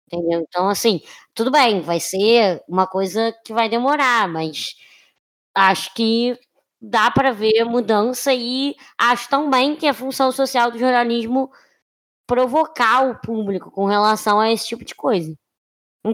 [0.07, 0.41] Entendeu?
[0.47, 1.01] Então, assim,
[1.35, 4.75] tudo bem, vai ser uma coisa que vai demorar, mas
[5.55, 6.37] acho que
[6.81, 11.51] dá para ver mudança e acho também que a função social do jornalismo
[12.27, 15.35] provocar o público com relação a esse tipo de coisa.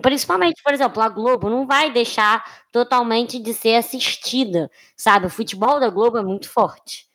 [0.01, 5.25] Principalmente, por exemplo, a Globo não vai deixar totalmente de ser assistida, sabe?
[5.25, 7.07] O futebol da Globo é muito forte.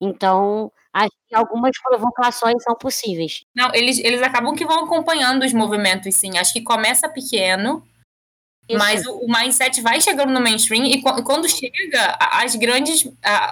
[0.00, 3.44] Então, acho que algumas provocações são possíveis.
[3.54, 6.38] Não, eles, eles acabam que vão acompanhando os movimentos, sim.
[6.38, 7.86] Acho que começa pequeno,
[8.68, 8.78] isso.
[8.78, 13.04] Mas o, o, mindset vai chegando no mainstream e quando chega, as grandes,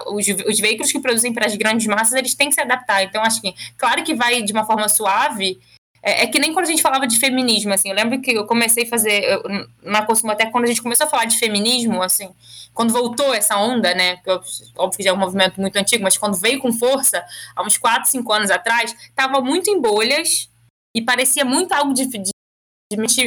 [0.07, 3.03] os, os veículos que produzem para as grandes massas, eles têm que se adaptar.
[3.03, 5.61] Então, acho que, claro que vai de uma forma suave,
[6.03, 8.47] é, é, que nem quando a gente falava de feminismo, assim, eu lembro que eu
[8.47, 9.43] comecei a fazer, eu,
[9.83, 12.31] na Consumo até quando a gente começou a falar de feminismo, assim,
[12.73, 14.31] quando voltou essa onda, né, que
[14.77, 17.23] óbvio que já é um movimento muito antigo, mas quando veio com força,
[17.55, 20.49] há uns 4, 5 anos atrás, estava muito em bolhas
[20.95, 22.31] e parecia muito algo de, de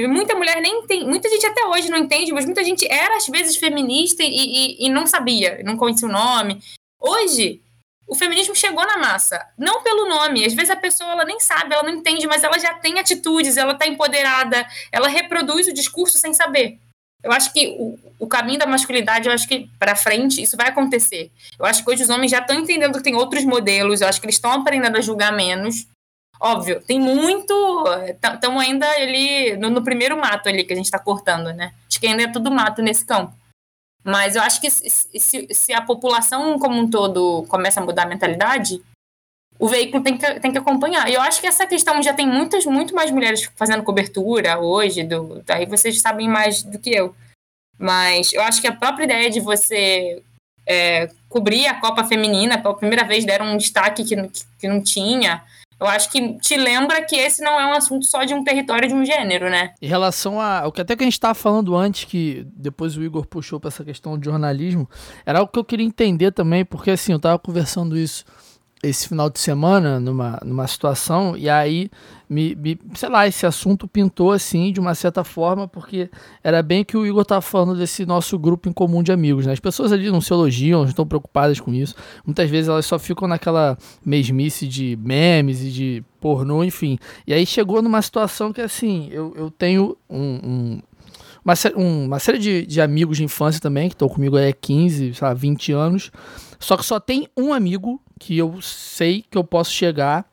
[0.09, 3.27] Muita mulher nem tem, muita gente até hoje não entende, mas muita gente era às
[3.27, 6.61] vezes feminista e, e, e não sabia, não conhecia o nome.
[6.99, 7.61] Hoje,
[8.07, 10.45] o feminismo chegou na massa, não pelo nome.
[10.45, 13.57] Às vezes a pessoa ela nem sabe, ela não entende, mas ela já tem atitudes,
[13.57, 16.79] ela está empoderada, ela reproduz o discurso sem saber.
[17.23, 20.67] Eu acho que o, o caminho da masculinidade, eu acho que para frente isso vai
[20.67, 21.31] acontecer.
[21.57, 24.19] Eu acho que hoje os homens já estão entendendo que tem outros modelos, eu acho
[24.19, 25.87] que eles estão aprendendo a julgar menos.
[26.39, 27.53] Óbvio, tem muito.
[28.05, 31.73] Estamos ainda ali no, no, primeiro mato ali que a gente está cortando, né?
[31.89, 33.33] Acho que ainda é tudo mato nesse campo.
[34.03, 38.07] Mas eu acho que se, se, a população como um todo começa a mudar a
[38.07, 38.81] mentalidade,
[39.57, 41.09] o veículo tem que, tem que acompanhar.
[41.09, 45.03] E eu acho que essa questão já tem muitas, muito mais mulheres fazendo cobertura hoje,
[45.03, 47.15] do, daí vocês sabem mais do que eu.
[47.79, 50.21] Mas eu acho que a própria ideia de você
[50.65, 54.15] é, cobrir a Copa Feminina, pela primeira vez deram um destaque que,
[54.59, 55.43] que não tinha.
[55.83, 58.87] Eu acho que te lembra que esse não é um assunto só de um território
[58.87, 59.73] de um gênero, né?
[59.81, 60.65] Em relação a.
[60.65, 63.67] O que até que a gente estava falando antes, que depois o Igor puxou para
[63.67, 64.89] essa questão de jornalismo,
[65.25, 68.23] era algo que eu queria entender também, porque assim, eu estava conversando isso
[68.83, 71.89] esse final de semana numa, numa situação e aí
[72.29, 76.09] me, me, sei lá, esse assunto pintou assim de uma certa forma porque
[76.43, 79.53] era bem que o Igor estava falando desse nosso grupo em comum de amigos, né?
[79.53, 81.95] As pessoas ali não se elogiam, não estão preocupadas com isso.
[82.25, 86.97] Muitas vezes elas só ficam naquela mesmice de memes e de pornô, enfim.
[87.25, 90.81] E aí chegou numa situação que assim, eu, eu tenho um, um
[91.43, 95.27] uma, uma série de, de amigos de infância também, que estão comigo há 15, sei
[95.27, 96.11] lá, 20 anos.
[96.59, 100.25] Só que só tem um amigo que eu sei que eu posso chegar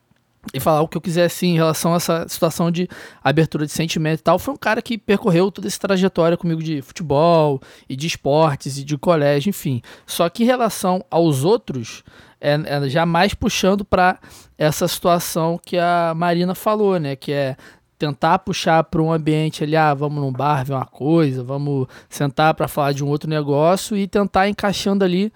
[0.54, 2.88] e falar o que eu quiser assim em relação a essa situação de
[3.22, 4.38] abertura de sentimento e tal.
[4.38, 8.84] Foi um cara que percorreu toda essa trajetória comigo de futebol e de esportes e
[8.84, 9.82] de colégio, enfim.
[10.06, 12.02] Só que em relação aos outros,
[12.40, 14.18] é, é jamais puxando para
[14.56, 17.16] essa situação que a Marina falou, né?
[17.16, 17.56] Que é
[18.00, 22.54] tentar puxar para um ambiente ali, ah, vamos num bar ver uma coisa, vamos sentar
[22.54, 25.30] para falar de um outro negócio e tentar encaixando ali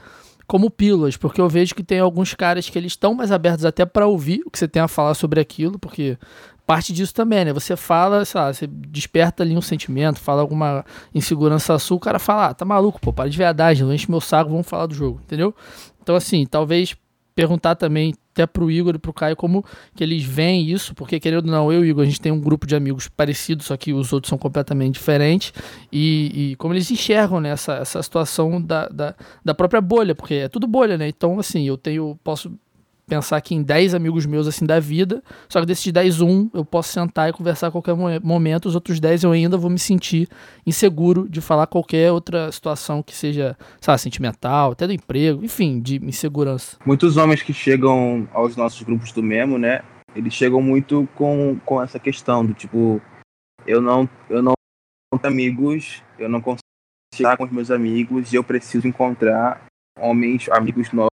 [0.46, 3.84] como pílulas, porque eu vejo que tem alguns caras que eles estão mais abertos até
[3.84, 6.18] para ouvir o que você tem a falar sobre aquilo, porque
[6.66, 7.52] parte disso também, né?
[7.52, 10.84] Você fala, sei lá, você desperta ali um sentimento, fala alguma
[11.14, 14.22] insegurança sua, o cara fala, ah, tá maluco, pô, para de verdade, não enche meu
[14.22, 15.54] saco, vamos falar do jogo, entendeu?
[16.02, 16.96] Então, assim, talvez
[17.34, 19.64] perguntar também até pro Igor e pro Caio como
[19.94, 22.32] que eles veem isso, porque querendo ou não, eu e o Igor, a gente tem
[22.32, 25.52] um grupo de amigos parecidos, só que os outros são completamente diferentes,
[25.92, 29.14] e, e como eles enxergam né, essa, essa situação da, da,
[29.44, 31.08] da própria bolha, porque é tudo bolha, né?
[31.08, 32.52] Então, assim, eu tenho, posso
[33.06, 36.64] pensar aqui em 10 amigos meus assim da vida, só que desses 10, um eu
[36.64, 40.28] posso sentar e conversar a qualquer momento, os outros 10 eu ainda vou me sentir
[40.66, 45.96] inseguro de falar qualquer outra situação que seja, sabe, sentimental, até do emprego, enfim, de
[46.04, 46.76] insegurança.
[46.84, 49.82] Muitos homens que chegam aos nossos grupos do Memo, né,
[50.14, 53.00] eles chegam muito com, com essa questão do tipo,
[53.66, 54.54] eu não, eu não
[55.20, 56.60] tenho amigos, eu não consigo
[57.12, 59.66] estar com os meus amigos e eu preciso encontrar
[59.98, 61.13] homens, amigos novos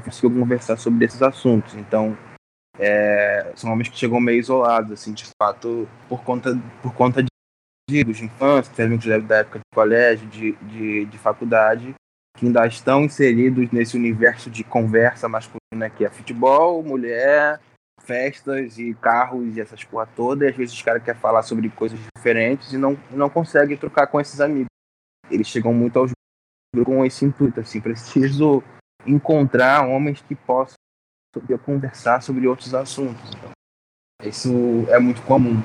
[0.00, 1.74] consigo conversar sobre esses assuntos.
[1.74, 2.16] Então,
[2.78, 7.28] é, são homens que chegam meio isolados, assim, de fato, por conta, por conta de
[7.88, 11.94] amigos de infância, de amigos da época de colégio, de, de, de faculdade,
[12.36, 17.60] que ainda estão inseridos nesse universo de conversa masculina que é futebol, mulher,
[18.00, 21.68] festas e carros e essas porra toda, e às vezes os caras querem falar sobre
[21.70, 24.68] coisas diferentes e não, não conseguem trocar com esses amigos.
[25.30, 26.12] Eles chegam muito aos
[26.84, 28.62] com esse intuito, assim, preciso
[29.06, 30.76] encontrar homens que possam
[31.64, 33.20] conversar sobre outros assuntos.
[33.30, 33.50] Então,
[34.24, 35.60] isso é muito comum.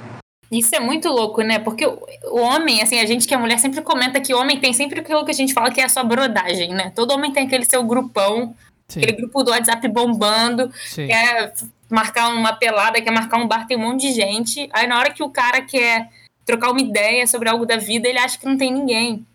[0.52, 1.60] Isso é muito louco, né?
[1.60, 4.74] Porque o homem, assim, a gente que é mulher sempre comenta que o homem tem
[4.74, 6.92] sempre aquilo que a gente fala que é a sua brodagem, né?
[6.96, 8.56] Todo homem tem aquele seu grupão,
[8.88, 9.02] Sim.
[9.02, 11.08] aquele grupo do WhatsApp bombando, Sim.
[11.08, 11.54] quer
[11.88, 14.68] marcar uma pelada, quer marcar um bar, tem um monte de gente.
[14.74, 16.10] Aí na hora que o cara quer
[16.46, 19.26] trocar uma ideia sobre algo da vida, ele acha que não tem ninguém.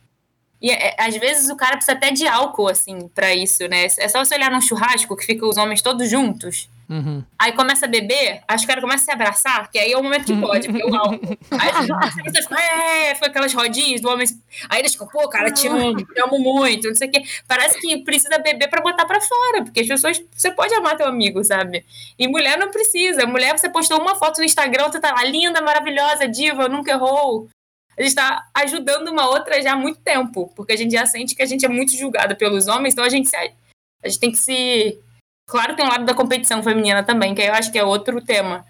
[0.65, 3.85] E é, às vezes o cara precisa até de álcool, assim, para isso, né?
[3.85, 6.71] É só você olhar num churrasco que fica os homens todos juntos.
[6.89, 7.23] Uhum.
[7.39, 10.25] Aí começa a beber, as caras começam a se abraçar, que aí é o momento
[10.25, 11.39] que pode, porque é o álcool.
[11.51, 14.27] Aí as pessoas ficam, é, foi aquelas rodinhas do homem.
[14.71, 17.23] Aí eles ficam, pô, cara, te amo, te amo muito, não sei o quê.
[17.47, 21.07] Parece que precisa beber pra botar pra fora, porque as pessoas, você pode amar teu
[21.07, 21.85] amigo, sabe?
[22.19, 23.27] E mulher não precisa.
[23.27, 27.51] Mulher, você postou uma foto no Instagram, você tá lá, linda, maravilhosa, diva, nunca errou.
[27.97, 31.35] A gente tá ajudando uma outra já há muito tempo, porque a gente já sente
[31.35, 34.31] que a gente é muito julgada pelos homens, então a gente, se, a gente tem
[34.31, 34.99] que se
[35.47, 38.65] Claro, tem um lado da competição feminina também, que eu acho que é outro tema.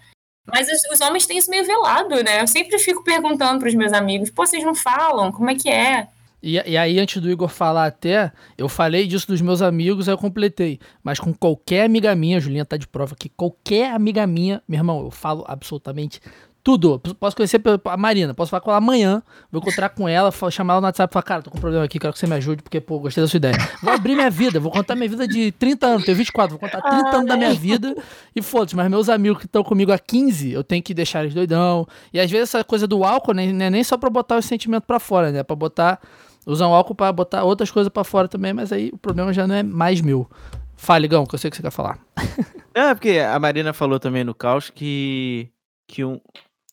[0.45, 2.41] Mas os, os homens têm isso meio velado, né?
[2.41, 5.31] Eu sempre fico perguntando pros meus amigos, pô, vocês não falam?
[5.31, 6.07] Como é que é?
[6.43, 10.13] E, e, aí, antes do Igor falar até, eu falei disso dos meus amigos, aí
[10.13, 10.79] eu completei.
[11.01, 15.03] Mas com qualquer amiga minha, Julinha tá de prova que qualquer amiga minha, meu irmão,
[15.03, 16.19] eu falo absolutamente
[16.65, 16.99] tudo.
[17.19, 20.81] Posso conhecer a Marina, posso falar com ela amanhã, vou encontrar com ela, chamar ela
[20.81, 22.63] no WhatsApp e falar, cara, tô com um problema aqui, quero que você me ajude,
[22.63, 23.55] porque, pô, gostei da sua ideia.
[23.83, 26.81] Vou abrir minha vida, vou contar minha vida de 30 anos, tenho 24, vou contar
[26.81, 27.95] 30 anos da minha vida
[28.35, 31.35] e foda-se, mas meus amigos que estão comigo há 15, eu tenho que deixar eles
[31.35, 31.87] doidão.
[32.11, 34.45] E às vezes essa coisa do álcool, né, não é nem só pra botar os
[34.45, 36.01] sentimentos pra fora, né, pra botar,
[36.47, 39.45] usar o álcool pra botar outras coisas pra fora também, mas aí o problema já
[39.45, 40.27] não é mais meu.
[40.75, 41.99] Fale, Gão, que eu sei que você quer falar.
[42.77, 45.47] É, porque a Marina falou também no caos que,
[45.87, 46.19] que um,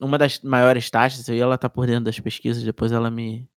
[0.03, 3.49] uma das maiores taxas, aí ela tá por dentro das pesquisas, depois ela me,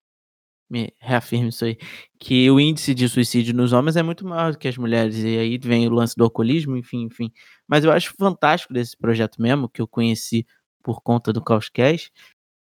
[0.70, 1.78] me reafirma isso aí,
[2.18, 5.38] que o índice de suicídio nos homens é muito maior do que as mulheres, e
[5.38, 7.32] aí vem o lance do alcoolismo, enfim, enfim.
[7.66, 10.46] Mas eu acho fantástico desse projeto mesmo, que eu conheci
[10.82, 12.12] por conta do Causcast,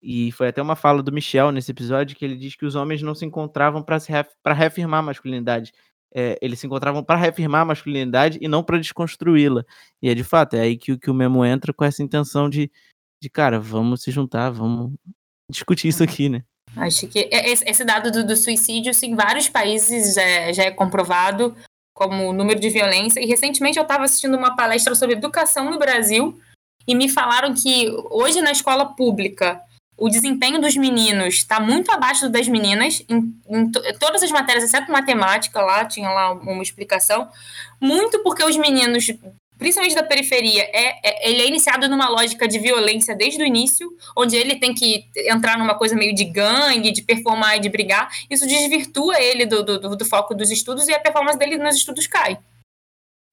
[0.01, 3.01] e foi até uma fala do Michel nesse episódio, que ele diz que os homens
[3.01, 5.71] não se encontravam para ref, reafirmar a masculinidade,
[6.17, 9.65] é, eles se encontravam para reafirmar a masculinidade e não para desconstruí-la.
[10.01, 12.71] E é de fato, é aí que, que o Memo entra com essa intenção de,
[13.25, 14.93] de cara, vamos se juntar, vamos
[15.49, 16.43] discutir isso aqui, né?
[16.77, 20.71] Acho que esse dado do, do suicídio, sim, em vários países já, é, já é
[20.71, 21.55] comprovado
[21.95, 23.19] como número de violência.
[23.19, 26.39] E recentemente eu estava assistindo uma palestra sobre educação no Brasil
[26.87, 29.59] e me falaram que hoje na escola pública
[29.97, 34.91] o desempenho dos meninos está muito abaixo das meninas em, em, todas as matérias, exceto
[34.91, 37.29] matemática, lá tinha lá uma explicação,
[37.79, 39.09] muito porque os meninos
[39.57, 43.89] principalmente da periferia, é, é, ele é iniciado numa lógica de violência desde o início,
[44.15, 48.09] onde ele tem que entrar numa coisa meio de gangue, de performar e de brigar.
[48.29, 52.07] Isso desvirtua ele do, do, do foco dos estudos e a performance dele nos estudos
[52.07, 52.37] cai.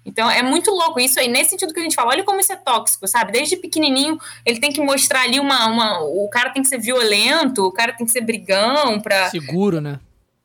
[0.05, 2.53] Então é muito louco isso aí, nesse sentido que a gente fala, olha como isso
[2.53, 3.33] é tóxico, sabe?
[3.33, 6.01] Desde pequenininho ele tem que mostrar ali uma, uma.
[6.03, 9.31] O cara tem que ser violento, o cara tem que ser brigão pra.
[9.31, 10.01] Seguro, né?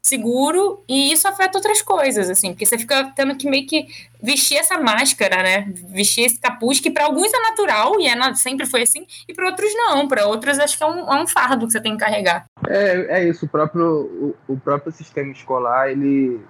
[0.07, 3.87] Seguro e isso afeta outras coisas, assim, porque você fica tendo que meio que
[4.21, 5.71] vestir essa máscara, né?
[5.89, 9.45] Vestir esse capuz que para alguns é natural e é, sempre foi assim, e para
[9.45, 10.07] outros não.
[10.07, 12.45] Para outros acho que é um, é um, fardo que você tem que carregar.
[12.67, 13.45] É, é isso.
[13.45, 16.41] O próprio, o, o próprio sistema escolar, ele,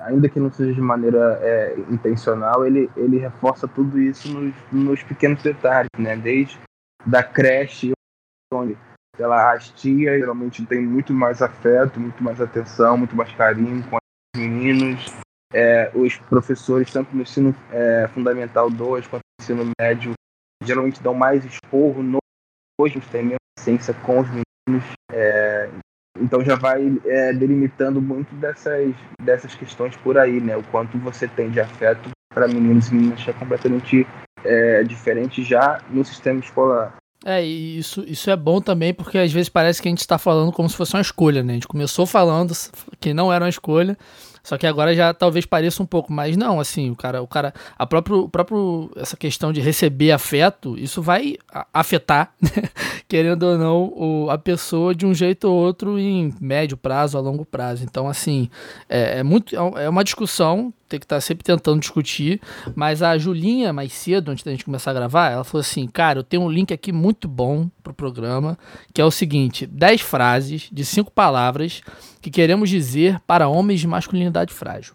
[0.00, 5.02] ainda que não seja de maneira é, intencional, ele, ele reforça tudo isso nos, nos
[5.02, 6.16] pequenos detalhes, né?
[6.16, 6.58] Desde
[7.06, 7.92] da creche,
[8.52, 8.76] onde
[9.24, 14.40] as tias geralmente têm muito mais afeto, muito mais atenção, muito mais carinho com os
[14.40, 15.06] meninos.
[15.52, 20.12] É, os professores, tanto no ensino é, fundamental 2 quanto no ensino médio,
[20.62, 22.18] geralmente dão mais esporro no,
[22.80, 24.84] hoje tem menos ciência com os meninos.
[25.12, 25.68] É,
[26.18, 30.56] então já vai é, delimitando muito dessas, dessas questões por aí, né?
[30.56, 34.06] O quanto você tem de afeto para meninos e meninas é completamente
[34.44, 36.99] é, diferente já no sistema escolar.
[37.24, 40.18] É, e isso, isso é bom também porque às vezes parece que a gente está
[40.18, 41.52] falando como se fosse uma escolha, né?
[41.52, 42.54] A gente começou falando
[42.98, 43.96] que não era uma escolha,
[44.50, 47.54] só que agora já talvez pareça um pouco, mas não, assim, o cara, o cara,
[47.78, 51.36] a próprio, próprio essa questão de receber afeto, isso vai
[51.72, 52.50] afetar, né?
[53.06, 57.20] querendo ou não, o, a pessoa de um jeito ou outro em médio prazo, a
[57.20, 57.84] longo prazo.
[57.84, 58.50] Então, assim,
[58.88, 62.40] é, é muito, é, é uma discussão tem que estar tá sempre tentando discutir.
[62.74, 66.18] Mas a Julinha, mais cedo, antes da gente começar a gravar, ela falou assim: Cara,
[66.18, 68.58] eu tenho um link aqui muito bom pro programa,
[68.92, 71.82] que é o seguinte: 10 frases de 5 palavras
[72.20, 74.94] que queremos dizer para homens de masculinidade frágil.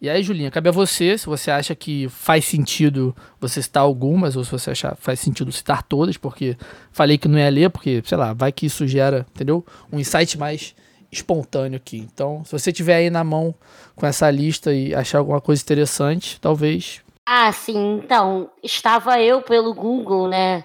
[0.00, 4.36] E aí, Julinha, cabe a você, se você acha que faz sentido você citar algumas,
[4.36, 6.58] ou se você achar faz sentido citar todas, porque
[6.92, 9.64] falei que não ia ler, porque, sei lá, vai que isso gera, entendeu?
[9.90, 10.74] Um insight mais
[11.10, 11.96] espontâneo aqui.
[11.96, 13.54] Então, se você tiver aí na mão
[13.94, 17.00] com essa lista e achar alguma coisa interessante, talvez.
[17.26, 18.00] Ah, sim.
[18.04, 20.64] Então, estava eu pelo Google, né,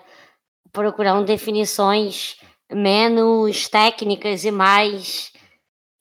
[0.73, 2.35] procurando definições
[2.69, 5.31] menos técnicas e mais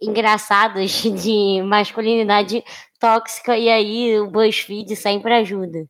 [0.01, 2.65] engraçadas de masculinidade
[2.99, 5.87] tóxica e aí o BuzzFeed sempre ajuda.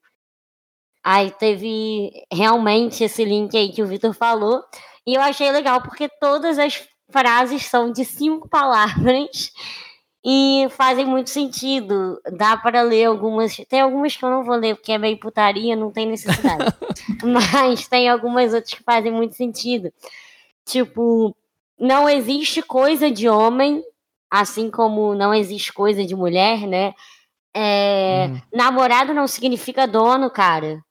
[1.04, 4.62] Aí teve realmente esse link aí que o Vitor falou
[5.06, 9.50] e eu achei legal porque todas as frases são de cinco palavras
[10.24, 12.20] e fazem muito sentido.
[12.36, 13.56] Dá para ler algumas.
[13.68, 16.74] Tem algumas que eu não vou ler porque é meio putaria, não tem necessidade.
[17.24, 19.92] Mas tem algumas outras que fazem muito sentido.
[20.66, 21.34] Tipo,
[21.78, 23.82] não existe coisa de homem,
[24.30, 26.94] assim como não existe coisa de mulher, né?
[27.54, 28.40] É, hum.
[28.52, 30.82] Namorado não significa dono, cara.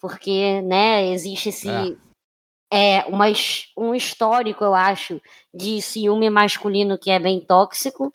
[0.00, 1.68] Porque, né, existe esse.
[2.70, 2.98] É.
[3.00, 3.26] é uma,
[3.76, 5.20] um histórico, eu acho,
[5.52, 8.12] de ciúme masculino que é bem tóxico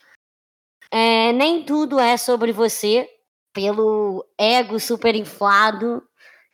[0.93, 3.09] é, nem tudo é sobre você,
[3.51, 6.03] pelo ego super inflado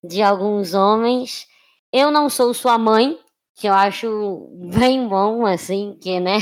[0.01, 1.45] de alguns homens.
[1.91, 3.19] Eu não sou sua mãe,
[3.53, 6.37] que eu acho bem bom, assim, que, né?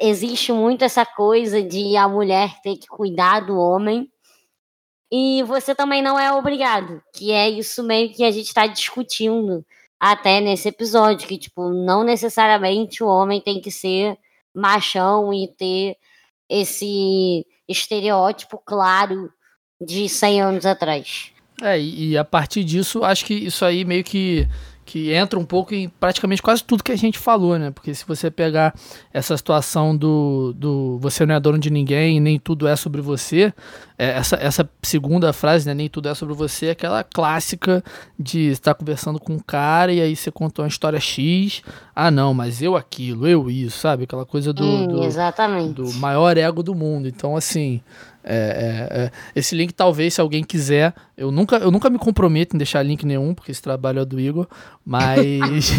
[0.00, 4.10] Existe muito essa coisa de a mulher ter que cuidar do homem.
[5.10, 9.64] E você também não é obrigado, que é isso meio que a gente está discutindo
[10.00, 14.16] até nesse episódio, que, tipo, não necessariamente o homem tem que ser
[14.54, 15.96] machão e ter
[16.48, 19.30] esse estereótipo claro
[19.80, 21.30] de 100 anos atrás.
[21.62, 24.48] É, e a partir disso, acho que isso aí meio que
[24.92, 27.70] que entra um pouco em praticamente quase tudo que a gente falou, né?
[27.70, 28.74] Porque se você pegar
[29.10, 33.54] essa situação do, do você não é dono de ninguém, nem tudo é sobre você,
[33.98, 35.72] é, essa, essa segunda frase, né?
[35.72, 37.82] Nem tudo é sobre você, é aquela clássica
[38.18, 41.62] de estar conversando com um cara e aí você contou uma história X,
[41.96, 44.04] ah não, mas eu aquilo, eu isso, sabe?
[44.04, 45.72] Aquela coisa do, hum, do, exatamente.
[45.72, 47.08] do maior ego do mundo.
[47.08, 47.80] Então, assim,
[48.24, 52.54] é, é, é, esse link, talvez, se alguém quiser, eu nunca, eu nunca me comprometo
[52.54, 54.46] em deixar link nenhum, porque esse trabalho é do Igor,
[54.84, 55.72] mas.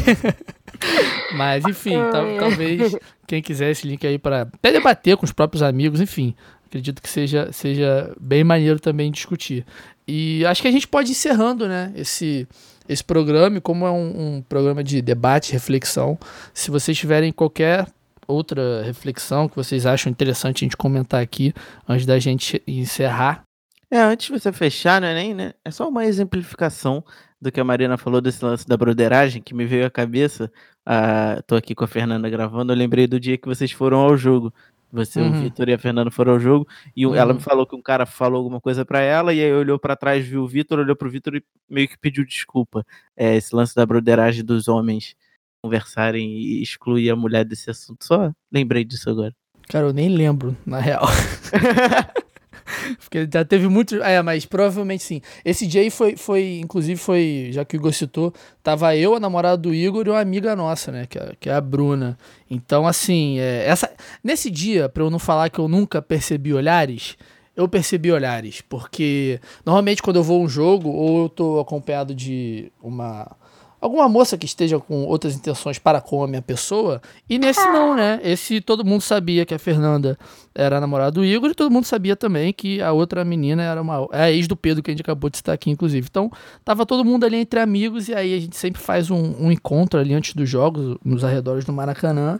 [1.35, 5.63] mas, enfim, tal, talvez quem quiser esse link aí para até debater com os próprios
[5.63, 6.35] amigos, enfim,
[6.65, 9.65] acredito que seja, seja bem maneiro também discutir.
[10.05, 12.45] E acho que a gente pode ir encerrando, né, esse,
[12.89, 16.19] esse programa, como é um, um programa de debate, reflexão.
[16.53, 17.87] Se vocês tiverem qualquer
[18.27, 21.53] outra reflexão que vocês acham interessante a gente comentar aqui
[21.87, 23.43] antes da gente encerrar?
[23.89, 25.53] É, antes de você fechar, não é nem, né?
[25.63, 27.03] É só uma exemplificação
[27.39, 30.51] do que a Marina falou desse lance da broderagem que me veio à cabeça.
[30.85, 34.17] Ah, tô aqui com a Fernanda gravando, eu lembrei do dia que vocês foram ao
[34.17, 34.51] jogo.
[34.91, 35.29] Você, uhum.
[35.29, 37.15] o Vitor e a Fernanda foram ao jogo e uhum.
[37.15, 39.95] ela me falou que um cara falou alguma coisa para ela e aí olhou para
[39.95, 42.85] trás, viu o Vitor, olhou pro Vitor e meio que pediu desculpa.
[43.17, 45.15] É, esse lance da broderagem dos homens
[45.63, 48.03] conversarem e excluir a mulher desse assunto.
[48.05, 49.33] Só lembrei disso agora.
[49.69, 51.07] Cara, eu nem lembro, na real.
[52.99, 53.95] Porque já teve muito.
[54.03, 55.21] É, mas provavelmente sim.
[55.45, 59.19] Esse dia aí foi, foi, inclusive, foi, já que o Igor citou, tava eu, a
[59.19, 61.05] namorada do Igor e uma amiga nossa, né?
[61.05, 62.17] Que é, que é a Bruna.
[62.49, 63.89] Então, assim, é, essa,
[64.23, 67.17] nesse dia, pra eu não falar que eu nunca percebi olhares,
[67.55, 68.61] eu percebi olhares.
[68.61, 73.35] Porque normalmente quando eu vou a um jogo, ou eu tô acompanhado de uma
[73.83, 77.01] alguma moça que esteja com outras intenções para com a minha pessoa.
[77.29, 78.17] E nesse não, né?
[78.23, 80.17] Esse todo mundo sabia que a Fernanda
[80.55, 83.81] era a namorada do Igor e todo mundo sabia também que a outra menina era
[83.81, 86.07] uma é a ex do Pedro que a gente acabou de citar aqui, inclusive.
[86.09, 86.31] Então,
[86.63, 89.99] tava todo mundo ali entre amigos e aí a gente sempre faz um, um encontro
[89.99, 92.39] ali antes dos jogos, nos arredores do Maracanã.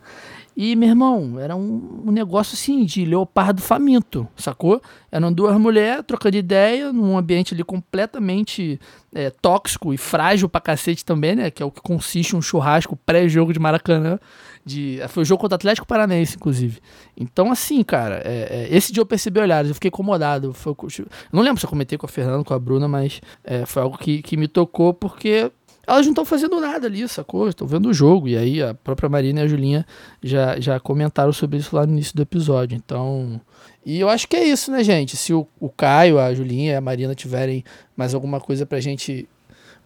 [0.56, 4.82] E, meu irmão, era um, um, negócio assim de leopardo faminto, sacou?
[5.12, 8.80] Eram duas mulheres trocando ideia num ambiente ali completamente
[9.14, 11.50] é, tóxico e frágil pra cacete também, né?
[11.50, 14.20] Que é o que consiste um churrasco pré-jogo de Maracanã.
[14.64, 16.80] De, foi o jogo contra o Atlético Paranaense, inclusive.
[17.18, 20.54] Então, assim, cara, é, é, esse dia eu percebi olhares, eu fiquei incomodado.
[20.54, 23.66] Foi, eu não lembro se eu comentei com a Fernanda, com a Bruna, mas é,
[23.66, 25.52] foi algo que, que me tocou porque
[25.86, 27.50] elas não estão fazendo nada ali, sacou?
[27.50, 28.28] Estão vendo o jogo.
[28.28, 29.86] E aí a própria Marina e a Julinha
[30.22, 32.76] já, já comentaram sobre isso lá no início do episódio.
[32.76, 33.40] Então.
[33.86, 35.18] E eu acho que é isso, né, gente?
[35.18, 37.66] Se o, o Caio, a Julinha e a Marina tiverem
[37.98, 39.28] mais alguma coisa pra gente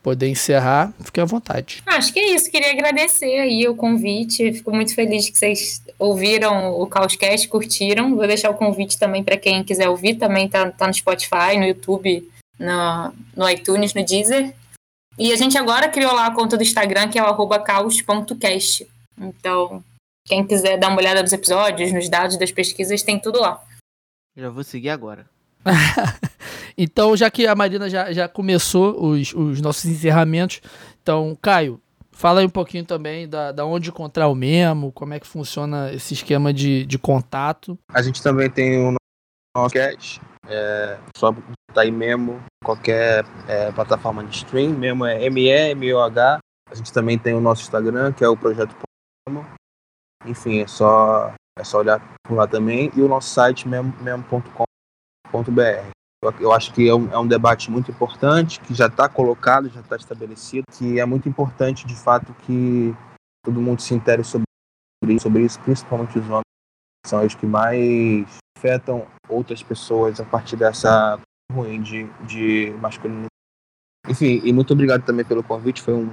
[0.03, 1.81] poder encerrar, fique à vontade.
[1.85, 2.51] Acho que é isso.
[2.51, 4.53] Queria agradecer aí o convite.
[4.53, 8.15] Fico muito feliz que vocês ouviram o Caoscast, curtiram.
[8.15, 10.15] Vou deixar o convite também para quem quiser ouvir.
[10.15, 12.29] Também tá, tá no Spotify, no YouTube,
[12.59, 14.53] no, no iTunes, no Deezer.
[15.17, 18.87] E a gente agora criou lá a conta do Instagram, que é o caos.cast.
[19.17, 19.83] Então,
[20.25, 23.63] quem quiser dar uma olhada nos episódios, nos dados das pesquisas, tem tudo lá.
[24.35, 25.25] Já vou seguir agora.
[26.77, 30.61] então, já que a Marina já, já começou os, os nossos encerramentos,
[31.01, 35.19] então, Caio, fala aí um pouquinho também da, da onde encontrar o Memo, como é
[35.19, 37.77] que funciona esse esquema de, de contato.
[37.91, 38.95] A gente também tem o
[39.55, 46.39] nosso cast, é, só botar aí Memo, qualquer é, plataforma de stream, Memo é M-E-M-O-H.
[46.69, 48.75] A gente também tem o nosso Instagram, que é o Projeto
[49.27, 49.45] Memo.
[50.25, 52.91] Enfim, é só, é só olhar por lá também.
[52.95, 54.67] E o nosso site, memo.com.br.
[56.23, 59.69] Eu, eu acho que é um, é um debate muito importante, que já está colocado,
[59.69, 62.93] já está estabelecido, que é muito importante, de fato, que
[63.45, 64.47] todo mundo se intere sobre
[65.21, 66.41] sobre isso principalmente os homens,
[67.05, 68.25] são os que mais
[68.57, 71.19] afetam outras pessoas a partir dessa
[71.51, 73.27] ruim de, de masculinidade.
[74.09, 76.09] Enfim, e muito obrigado também pelo convite, foi um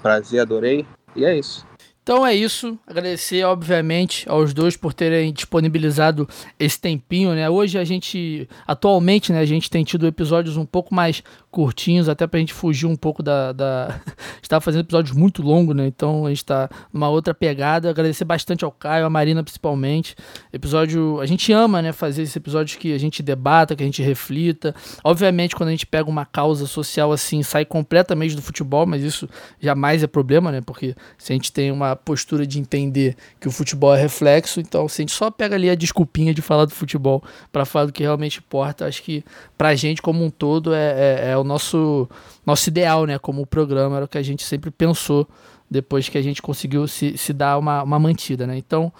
[0.00, 0.86] prazer, adorei.
[1.16, 1.66] E é isso.
[2.02, 2.78] Então é isso.
[2.86, 6.26] Agradecer, obviamente, aos dois por terem disponibilizado
[6.58, 7.48] esse tempinho, né?
[7.48, 12.26] Hoje a gente, atualmente, né, a gente tem tido episódios um pouco mais curtinhos, até
[12.26, 13.52] pra gente fugir um pouco da.
[13.52, 14.00] da...
[14.42, 15.86] Estava fazendo episódios muito longos, né?
[15.86, 17.90] Então a gente tá numa outra pegada.
[17.90, 20.16] Agradecer bastante ao Caio, a Marina principalmente.
[20.52, 21.20] Episódio.
[21.20, 21.92] A gente ama, né?
[21.92, 24.74] Fazer esses episódios que a gente debata, que a gente reflita.
[25.04, 29.28] Obviamente, quando a gente pega uma causa social assim, sai completamente do futebol, mas isso
[29.60, 30.60] jamais é problema, né?
[30.60, 34.88] Porque se a gente tem uma postura de entender que o futebol é reflexo, então
[34.88, 37.22] se a gente só pega ali a desculpinha de falar do futebol
[37.52, 39.24] para falar do que realmente importa, acho que
[39.56, 42.08] pra gente como um todo é, é, é o nosso,
[42.44, 43.18] nosso ideal, né?
[43.18, 45.28] Como o programa era o que a gente sempre pensou
[45.70, 48.58] depois que a gente conseguiu se, se dar uma, uma mantida, né?
[48.58, 48.92] Então,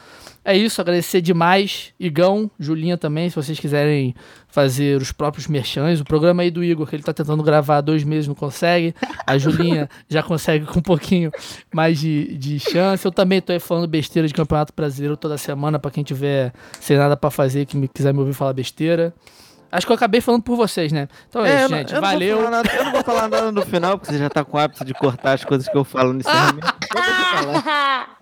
[0.45, 1.93] é isso, agradecer demais.
[1.99, 4.15] Igão, Julinha também, se vocês quiserem
[4.51, 6.01] fazer os próprios merchans.
[6.01, 8.95] O programa aí do Igor, que ele tá tentando gravar há dois meses, não consegue.
[9.27, 11.31] A Julinha já consegue com um pouquinho
[11.73, 13.05] mais de, de chance.
[13.07, 16.97] Eu também tô aí falando besteira de Campeonato Brasileiro toda semana, para quem tiver sem
[16.97, 19.15] nada para fazer, que me, quiser me ouvir falar besteira.
[19.73, 21.07] Acho que eu acabei falando por vocês, né?
[21.29, 21.95] Então é, É, isso, gente.
[21.95, 22.51] eu Valeu.
[22.51, 24.85] nada- eu não vou falar nada no final, porque você já tá com o hábito
[24.85, 26.67] de cortar as coisas que eu falo no encerramento.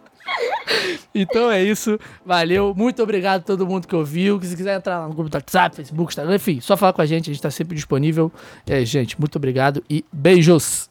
[1.15, 1.99] Então é isso.
[2.25, 2.75] Valeu.
[2.77, 4.41] Muito obrigado a todo mundo que ouviu.
[4.43, 7.07] Se quiser entrar lá no grupo do WhatsApp, Facebook, Instagram, enfim, só falar com a
[7.07, 7.31] gente.
[7.31, 8.31] A gente tá sempre disponível.
[8.67, 10.89] É, gente, muito obrigado e beijos.